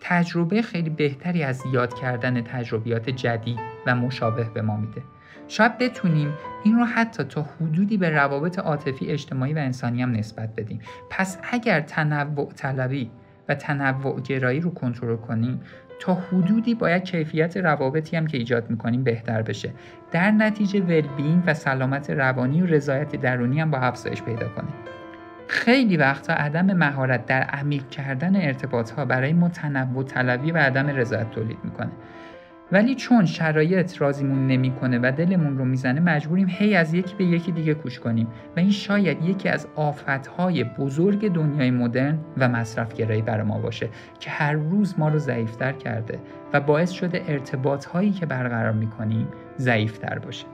تجربه 0.00 0.62
خیلی 0.62 0.90
بهتری 0.90 1.42
از 1.42 1.62
یاد 1.72 1.94
کردن 1.94 2.42
تجربیات 2.42 3.10
جدید 3.10 3.58
و 3.86 3.94
مشابه 3.94 4.44
به 4.54 4.62
ما 4.62 4.76
میده. 4.76 5.02
شاید 5.48 5.78
بتونیم 5.78 6.32
این 6.64 6.76
رو 6.76 6.84
حتی 6.84 7.24
تا 7.24 7.42
حدودی 7.42 7.96
به 7.96 8.10
روابط 8.10 8.58
عاطفی 8.58 9.06
اجتماعی 9.06 9.52
و 9.52 9.58
انسانی 9.58 10.02
هم 10.02 10.12
نسبت 10.12 10.48
بدیم. 10.56 10.80
پس 11.10 11.38
اگر 11.52 11.80
تنوع 11.80 12.52
طلبی 12.52 13.10
و 13.48 13.54
تنوع 13.54 14.20
گرایی 14.20 14.60
رو 14.60 14.70
کنترل 14.74 15.16
کنیم 15.16 15.60
تا 16.00 16.14
حدودی 16.14 16.74
باید 16.74 17.04
کیفیت 17.04 17.56
روابطی 17.56 18.16
هم 18.16 18.26
که 18.26 18.38
ایجاد 18.38 18.70
می‌کنیم 18.70 19.04
بهتر 19.04 19.42
بشه. 19.42 19.72
در 20.12 20.30
نتیجه 20.30 20.80
ولبین 20.80 21.42
و 21.46 21.54
سلامت 21.54 22.10
روانی 22.10 22.62
و 22.62 22.66
رضایت 22.66 23.16
درونی 23.16 23.60
هم 23.60 23.70
با 23.70 23.78
افزایش 23.78 24.22
پیدا 24.22 24.48
کنیم. 24.48 24.74
خیلی 25.50 25.96
وقتا 25.96 26.32
عدم 26.32 26.66
مهارت 26.66 27.26
در 27.26 27.42
عمیق 27.42 27.88
کردن 27.88 28.36
ارتباط 28.36 28.90
ها 28.90 29.04
برای 29.04 29.32
ما 29.32 29.48
تنوع 29.48 30.04
طلبی 30.04 30.52
و 30.52 30.56
عدم 30.56 30.86
رضایت 30.86 31.30
تولید 31.30 31.58
می‌کنه. 31.64 31.90
ولی 32.72 32.94
چون 32.94 33.26
شرایط 33.26 34.00
رازیمون 34.00 34.46
نمی‌کنه 34.46 34.98
و 34.98 35.12
دلمون 35.16 35.58
رو 35.58 35.64
می‌زنه 35.64 36.00
مجبوریم 36.00 36.46
هی 36.50 36.76
از 36.76 36.94
یکی 36.94 37.14
به 37.14 37.24
یکی 37.24 37.52
دیگه 37.52 37.74
کوش 37.74 38.00
کنیم 38.00 38.26
و 38.56 38.60
این 38.60 38.70
شاید 38.70 39.24
یکی 39.24 39.48
از 39.48 39.66
آفتهای 39.76 40.64
بزرگ 40.64 41.32
دنیای 41.32 41.70
مدرن 41.70 42.18
و 42.38 42.48
مصرفگرایی 42.48 43.22
برای 43.22 43.46
ما 43.46 43.58
باشه 43.58 43.88
که 44.20 44.30
هر 44.30 44.52
روز 44.52 44.94
ما 44.98 45.08
رو 45.08 45.18
ضعیفتر 45.18 45.72
کرده 45.72 46.18
و 46.52 46.60
باعث 46.60 46.90
شده 46.90 47.22
ارتباط 47.28 47.84
هایی 47.84 48.10
که 48.10 48.26
برقرار 48.26 48.72
می‌کنیم 48.72 49.28
ضعیفتر 49.58 50.18
باشه. 50.18 50.46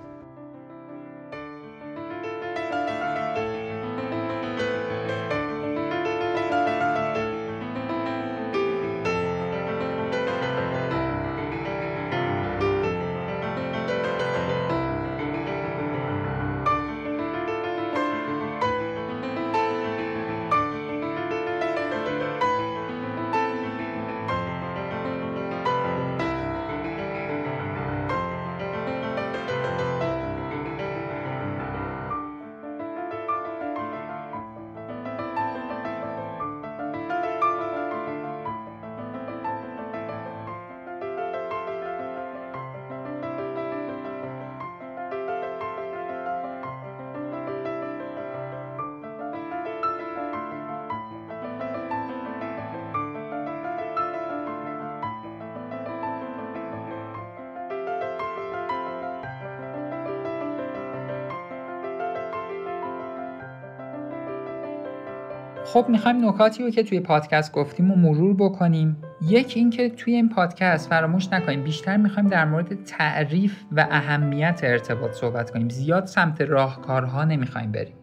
خب 65.76 65.86
می‌خوایم 65.88 66.28
نکاتی 66.28 66.62
رو 66.62 66.70
که 66.70 66.82
توی 66.82 67.00
پادکست 67.00 67.52
گفتیم 67.52 67.90
و 67.90 67.96
مرور 67.96 68.34
بکنیم. 68.34 68.96
یک 69.28 69.52
اینکه 69.56 69.90
توی 69.90 70.14
این 70.14 70.28
پادکست 70.28 70.88
فراموش 70.88 71.32
نکنیم 71.32 71.64
بیشتر 71.64 71.96
می‌خوایم 71.96 72.28
در 72.28 72.44
مورد 72.44 72.84
تعریف 72.84 73.64
و 73.72 73.86
اهمیت 73.90 74.60
ارتباط 74.64 75.12
صحبت 75.12 75.50
کنیم. 75.50 75.68
زیاد 75.68 76.06
سمت 76.06 76.40
راهکارها 76.40 77.24
نمی‌خوایم 77.24 77.72
بریم. 77.72 77.94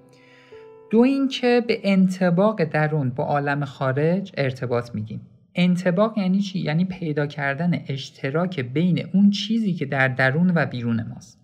دو 0.90 1.00
اینکه 1.00 1.64
به 1.68 1.80
انتباق 1.84 2.64
درون 2.64 3.10
با 3.10 3.24
عالم 3.24 3.66
خارج 3.66 4.34
ارتباط 4.38 4.96
میگیم. 4.96 5.22
انتباق 5.56 6.18
یعنی 6.18 6.40
چی؟ 6.40 6.60
یعنی 6.60 6.86
پیدا 6.86 7.28
کردن 7.28 7.80
اشتراک 7.88 8.60
بین 8.60 9.06
اون 9.14 9.30
چیزی 9.30 9.74
که 9.74 9.86
در 9.86 10.08
درون 10.08 10.52
و 10.56 10.66
بیرون 10.66 11.06
ماست. 11.10 11.40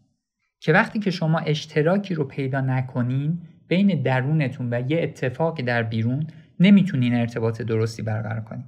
که 0.59 0.73
وقتی 0.73 0.99
که 0.99 1.11
شما 1.11 1.39
اشتراکی 1.39 2.15
رو 2.15 2.23
پیدا 2.23 2.61
نکنین 2.61 3.37
بین 3.69 4.01
درونتون 4.01 4.73
و 4.73 4.91
یه 4.91 5.03
اتفاقی 5.03 5.63
در 5.63 5.83
بیرون 5.83 6.27
نمی‌تونین 6.59 7.15
ارتباط 7.15 7.61
درستی 7.61 8.01
برقرار 8.01 8.41
کنین. 8.41 8.65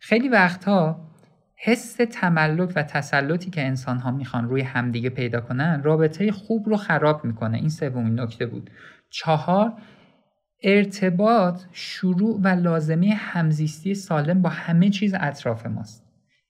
خیلی 0.00 0.28
وقتها 0.28 1.08
حس 1.56 1.96
تملک 2.12 2.72
و 2.76 2.82
تسلطی 2.82 3.50
که 3.50 3.66
انسان 3.66 3.98
ها 3.98 4.10
می‌خوان 4.10 4.48
روی 4.48 4.62
همدیگه 4.62 5.10
پیدا 5.10 5.40
کنن 5.40 5.82
رابطه 5.82 6.32
خوب 6.32 6.68
رو 6.68 6.76
خراب 6.76 7.24
می‌کنه. 7.24 7.58
این 7.58 7.68
سومین 7.68 8.20
نکته 8.20 8.46
بود. 8.46 8.70
چهار 9.10 9.72
ارتباط 10.62 11.62
شروع 11.72 12.40
و 12.42 12.48
لازمه 12.48 13.14
همزیستی 13.14 13.94
سالم 13.94 14.42
با 14.42 14.48
همه 14.48 14.90
چیز 14.90 15.14
اطراف 15.20 15.66
ماست. 15.66 16.06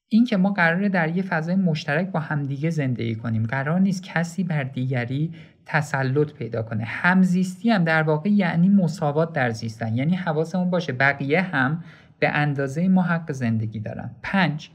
این 0.09 0.25
که 0.25 0.37
ما 0.37 0.51
قراره 0.53 0.89
در 0.89 1.17
یه 1.17 1.23
فضای 1.23 1.55
مشترک 1.55 2.11
با 2.11 2.21
همدیگه 2.21 2.71
زندگی 2.71 3.15
کنیم. 3.15 3.47
قرار 3.47 3.81
نیست 3.81 4.03
کسی 4.03 4.45
بر 4.45 4.63
دیگری 4.63 5.33
تسلط 5.67 6.33
پیدا 6.33 6.63
کنه. 6.63 6.85
همزیستی 6.85 7.71
هم 7.71 7.85
در 7.85 8.03
واقع 8.03 8.31
یعنی 8.31 8.69
مساوات 8.69 9.33
در 9.33 9.51
زیستن. 9.51 9.97
یعنی 9.97 10.17
حواسمون 10.17 10.71
باشه 10.71 10.93
بقیه 10.93 11.43
هم 11.43 11.85
به 12.19 12.29
اندازه 12.29 12.89
ما 12.89 13.03
حق 13.03 13.33
زندگی 13.33 13.81
دارن. 13.81 14.11
پنج 14.23 14.71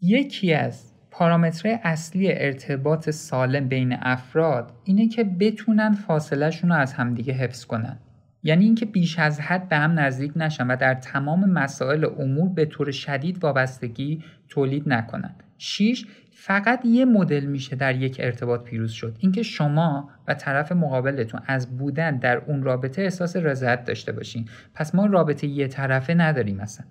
یکی 0.00 0.54
از 0.54 0.92
پارامترهای 1.10 1.78
اصلی 1.82 2.32
ارتباط 2.32 3.10
سالم 3.10 3.68
بین 3.68 3.96
افراد 4.02 4.72
اینه 4.84 5.08
که 5.08 5.24
بتونن 5.24 5.92
فاصلهشون 5.92 6.70
رو 6.70 6.76
از 6.76 6.92
همدیگه 6.92 7.32
حفظ 7.32 7.64
کنن. 7.64 7.98
یعنی 8.42 8.64
اینکه 8.64 8.86
بیش 8.86 9.18
از 9.18 9.40
حد 9.40 9.68
به 9.68 9.76
هم 9.76 9.98
نزدیک 9.98 10.32
نشن 10.36 10.66
و 10.66 10.76
در 10.76 10.94
تمام 10.94 11.44
مسائل 11.50 12.06
امور 12.18 12.48
به 12.48 12.64
طور 12.64 12.90
شدید 12.90 13.44
وابستگی 13.44 14.24
تولید 14.48 14.88
نکنند. 14.88 15.42
6 15.58 16.06
فقط 16.46 16.84
یه 16.84 17.04
مدل 17.04 17.44
میشه 17.44 17.76
در 17.76 17.96
یک 17.96 18.16
ارتباط 18.20 18.64
پیروز 18.64 18.92
شد. 18.92 19.16
اینکه 19.18 19.42
شما 19.42 20.10
و 20.28 20.34
طرف 20.34 20.72
مقابلتون 20.72 21.40
از 21.46 21.78
بودن 21.78 22.16
در 22.16 22.36
اون 22.36 22.62
رابطه 22.62 23.02
احساس 23.02 23.36
رضایت 23.36 23.84
داشته 23.84 24.12
باشین. 24.12 24.48
پس 24.74 24.94
ما 24.94 25.06
رابطه 25.06 25.46
یه 25.46 25.68
طرفه 25.68 26.14
نداریم 26.14 26.56
مثلا 26.56 26.86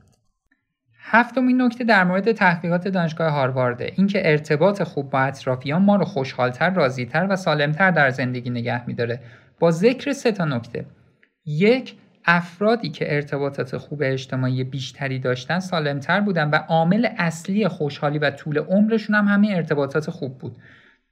هفتمین 1.00 1.62
نکته 1.62 1.84
در 1.84 2.04
مورد 2.04 2.32
تحقیقات 2.32 2.88
دانشگاه 2.88 3.32
هاروارده. 3.32 3.94
اینکه 3.96 4.32
ارتباط 4.32 4.84
خوب 4.84 5.10
با 5.10 5.20
اطرافیان 5.20 5.82
ما 5.82 5.96
رو 5.96 6.06
خوشحالتر، 6.06 6.70
راضیتر 6.70 7.28
و 7.30 7.36
سالمتر 7.36 7.92
در 7.92 8.10
زندگی 8.10 8.50
نگه 8.50 8.88
میداره. 8.88 9.20
با 9.60 9.72
ذکر 9.72 10.14
سه 10.14 10.32
تا 10.32 10.46
نکته. 10.46 10.86
یک 11.46 11.96
افرادی 12.26 12.90
که 12.90 13.16
ارتباطات 13.16 13.78
خوب 13.78 14.02
اجتماعی 14.06 14.64
بیشتری 14.64 15.20
داشتن 15.20 15.60
سالمتر 15.60 16.22
بودن 16.22 16.50
و 16.50 16.56
عامل 16.56 17.08
اصلی 17.18 17.68
خوشحالی 17.68 18.20
و 18.20 18.32
طول 18.32 18.58
عمرشون 18.58 19.16
هم 19.16 19.28
همین 19.28 19.56
ارتباطات 19.56 20.10
خوب 20.10 20.38
بود. 20.38 20.56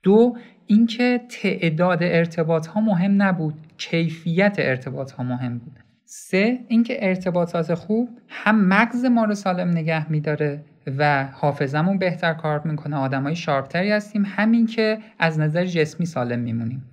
دو 0.04 0.38
اینکه 0.68 1.22
تعداد 1.30 2.04
ارتباط 2.04 2.68
ها 2.68 2.82
مهم 2.82 3.22
نبود 3.22 3.54
کیفیت 3.78 4.56
ارتباط 4.60 5.12
ها 5.12 5.24
مهم 5.24 5.58
بود. 5.58 5.80
سه 6.06 6.60
اینکه 6.68 7.08
ارتباطات 7.08 7.74
خوب 7.74 8.10
هم 8.30 8.66
مغز 8.68 9.06
ما 9.06 9.26
رو 9.26 9.36
سالم 9.36 9.70
نگه 9.70 10.12
میداره 10.12 10.64
و 10.98 11.28
حافظمون 11.34 11.98
بهتر 11.98 12.34
کار 12.34 12.62
می‌کنه. 12.68 12.96
آدمای 12.96 13.36
شارپتری 13.36 13.92
هستیم 13.92 14.24
همین 14.26 14.66
که 14.66 14.98
از 15.20 15.40
نظر 15.40 15.66
جسمی 15.66 16.06
سالم 16.06 16.40
میمونیم. 16.40 16.84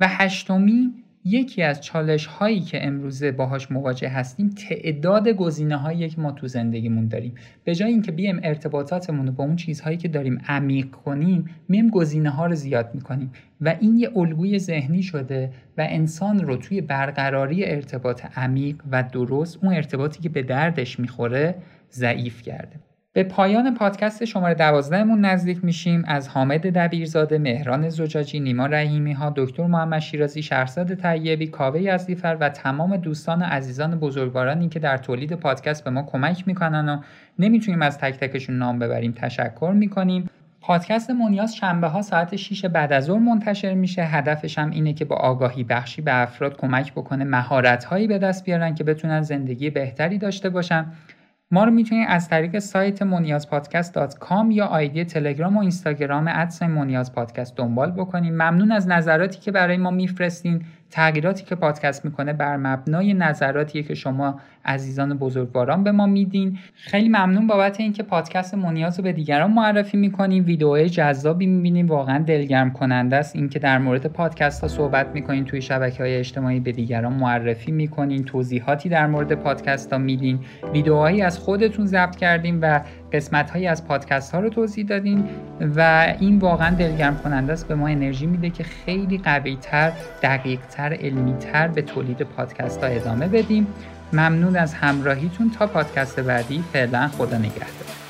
و 0.00 0.08
هشتمی 0.08 0.94
یکی 1.28 1.62
از 1.62 1.80
چالش 1.80 2.26
هایی 2.26 2.60
که 2.60 2.86
امروزه 2.86 3.32
باهاش 3.32 3.70
مواجه 3.70 4.08
هستیم 4.08 4.48
تعداد 4.48 5.28
گزینه 5.28 5.76
هایی 5.76 6.08
که 6.08 6.20
ما 6.20 6.32
تو 6.32 6.48
زندگیمون 6.48 7.08
داریم. 7.08 7.34
به 7.64 7.74
جای 7.74 7.90
اینکه 7.90 8.12
بیایم 8.12 8.40
ارتباطاتمون 8.42 9.26
رو 9.26 9.32
با 9.32 9.44
اون 9.44 9.56
چیزهایی 9.56 9.96
که 9.96 10.08
داریم 10.08 10.40
عمیق 10.48 10.90
کنیم 10.90 11.50
میم 11.68 11.90
گزینه 11.90 12.30
ها 12.30 12.46
رو 12.46 12.54
زیاد 12.54 12.90
می‌کنیم. 12.94 13.32
و 13.60 13.76
این 13.80 13.96
یه 13.96 14.10
الگوی 14.16 14.58
ذهنی 14.58 15.02
شده 15.02 15.50
و 15.78 15.86
انسان 15.90 16.40
رو 16.40 16.56
توی 16.56 16.80
برقراری 16.80 17.64
ارتباط 17.64 18.24
عمیق 18.38 18.76
و 18.92 19.02
درست 19.12 19.58
اون 19.62 19.74
ارتباطی 19.74 20.20
که 20.20 20.28
به 20.28 20.42
دردش 20.42 21.00
می‌خوره 21.00 21.54
ضعیف 21.92 22.42
کرده. 22.42 22.87
به 23.12 23.24
پایان 23.24 23.74
پادکست 23.74 24.24
شماره 24.24 24.54
دوازدهمون 24.54 25.20
نزدیک 25.20 25.64
میشیم. 25.64 26.04
از 26.06 26.28
حامد 26.28 26.60
دبیرزاده، 26.60 27.38
مهران 27.38 27.88
زجاجی، 27.88 28.40
نیما 28.40 28.66
رحیمی 28.66 29.12
ها، 29.12 29.32
دکتر 29.36 29.66
محمد 29.66 29.98
شیرازی، 29.98 30.42
شهرزاد 30.42 30.94
طیبی، 30.94 31.46
کاوه 31.46 31.82
یزدیفر 31.82 32.36
و 32.40 32.48
تمام 32.48 32.96
دوستان 32.96 33.42
عزیزان 33.42 33.98
بزرگوارانی 33.98 34.68
که 34.68 34.78
در 34.78 34.96
تولید 34.96 35.32
پادکست 35.32 35.84
به 35.84 35.90
ما 35.90 36.02
کمک 36.02 36.48
می‌کنن 36.48 36.88
و 36.88 37.00
نمی‌تونیم 37.38 37.82
از 37.82 37.98
تک 37.98 38.14
تکشون 38.14 38.58
نام 38.58 38.78
ببریم. 38.78 39.12
تشکر 39.12 39.72
می‌کنیم. 39.74 40.30
پادکست 40.60 41.10
مونیاز 41.10 41.56
شنبه 41.56 41.86
ها 41.86 42.02
ساعت 42.02 42.36
6 42.36 42.64
بعد 42.64 42.92
از 42.92 43.04
ظهر 43.04 43.18
منتشر 43.18 43.74
میشه. 43.74 44.02
هدفش 44.02 44.58
هم 44.58 44.70
اینه 44.70 44.92
که 44.92 45.04
با 45.04 45.16
آگاهی 45.16 45.64
بخشی 45.64 46.02
به 46.02 46.22
افراد 46.22 46.56
کمک 46.56 46.92
بکنه 46.92 47.24
مهارت 47.24 47.84
هایی 47.84 48.06
به 48.06 48.18
دست 48.18 48.44
بیارن 48.44 48.74
که 48.74 48.84
بتونن 48.84 49.22
زندگی 49.22 49.70
بهتری 49.70 50.18
داشته 50.18 50.50
باشن. 50.50 50.86
ما 51.50 51.64
رو 51.64 51.70
می‌تونید 51.70 52.06
از 52.08 52.28
طریق 52.28 52.58
سایت 52.58 53.02
مونیازپادکست.com 53.02 54.50
یا 54.50 54.66
آیدی 54.66 55.04
تلگرام 55.04 55.56
و 55.56 55.60
اینستاگرام 55.60 56.24
ادس 56.28 56.62
مونیاز 56.62 57.12
پادکست 57.12 57.56
دنبال 57.56 57.90
بکنیم 57.90 58.32
ممنون 58.32 58.72
از 58.72 58.88
نظراتی 58.88 59.40
که 59.40 59.52
برای 59.52 59.76
ما 59.76 59.90
میفرستین. 59.90 60.64
تغییراتی 60.90 61.44
که 61.44 61.54
پادکست 61.54 62.04
می‌کنه 62.04 62.32
بر 62.32 62.56
مبنای 62.56 63.14
نظراتیه 63.14 63.82
که 63.82 63.94
شما 63.94 64.40
عزیزان 64.64 65.18
بزرگواران 65.18 65.84
به 65.84 65.92
ما 65.92 66.06
میدین. 66.06 66.58
خیلی 66.74 67.08
ممنون 67.08 67.46
بابت 67.46 67.80
اینکه 67.80 68.02
پادکست 68.02 68.54
مونیاز 68.54 68.98
رو 68.98 69.04
به 69.04 69.12
دیگران 69.12 69.52
معرفی 69.52 69.96
می‌کنیم 69.96 70.44
ویدیوهای 70.44 70.88
جذابی 70.88 71.46
می‌بینیم 71.46 71.86
واقعا 71.86 72.18
دلگرم 72.18 72.70
کننده 72.70 73.16
است 73.16 73.36
اینکه 73.36 73.58
در 73.58 73.78
مورد 73.78 74.06
پادکست 74.06 74.62
ها 74.62 74.68
صحبت 74.68 75.06
می‌کنین. 75.14 75.44
توی 75.44 75.62
شبکه 75.62 76.02
های 76.02 76.16
اجتماعی 76.16 76.60
به 76.60 76.72
دیگران 76.72 77.12
معرفی 77.12 77.72
می‌کنین. 77.72 78.24
توضیحاتی 78.24 78.88
در 78.88 79.06
مورد 79.06 79.32
پادکست 79.32 79.92
ها 79.92 79.98
میدین. 79.98 80.38
ویدیوهایی 80.72 81.22
از 81.22 81.38
خودتون 81.38 81.86
ضبط 81.86 82.16
کردیم 82.16 82.58
و 82.62 82.80
قسمت 83.12 83.50
هایی 83.50 83.66
از 83.66 83.86
پادکست 83.86 84.34
ها 84.34 84.40
رو 84.40 84.48
توضیح 84.48 84.86
دادین 84.86 85.28
و 85.76 86.14
این 86.20 86.38
واقعا 86.38 86.74
دلگرم 86.74 87.18
کننده 87.18 87.52
است 87.52 87.68
به 87.68 87.74
ما 87.74 87.88
انرژی 87.88 88.26
میده 88.26 88.50
که 88.50 88.64
خیلی 88.64 89.18
قوی 89.18 89.58
تر 89.62 89.92
دقیق 90.22 90.60
به 91.74 91.82
تولید 91.82 92.22
پادکست 92.22 92.84
ها 92.84 92.90
ادامه 92.90 93.28
بدیم. 93.28 93.66
ممنون 94.12 94.56
از 94.56 94.74
همراهیتون. 94.74 95.50
تا 95.50 95.66
پادکست 95.66 96.20
بعدی 96.20 96.64
فعلا 96.72 97.08
خدا 97.08 97.38
نگهدار. 97.38 98.07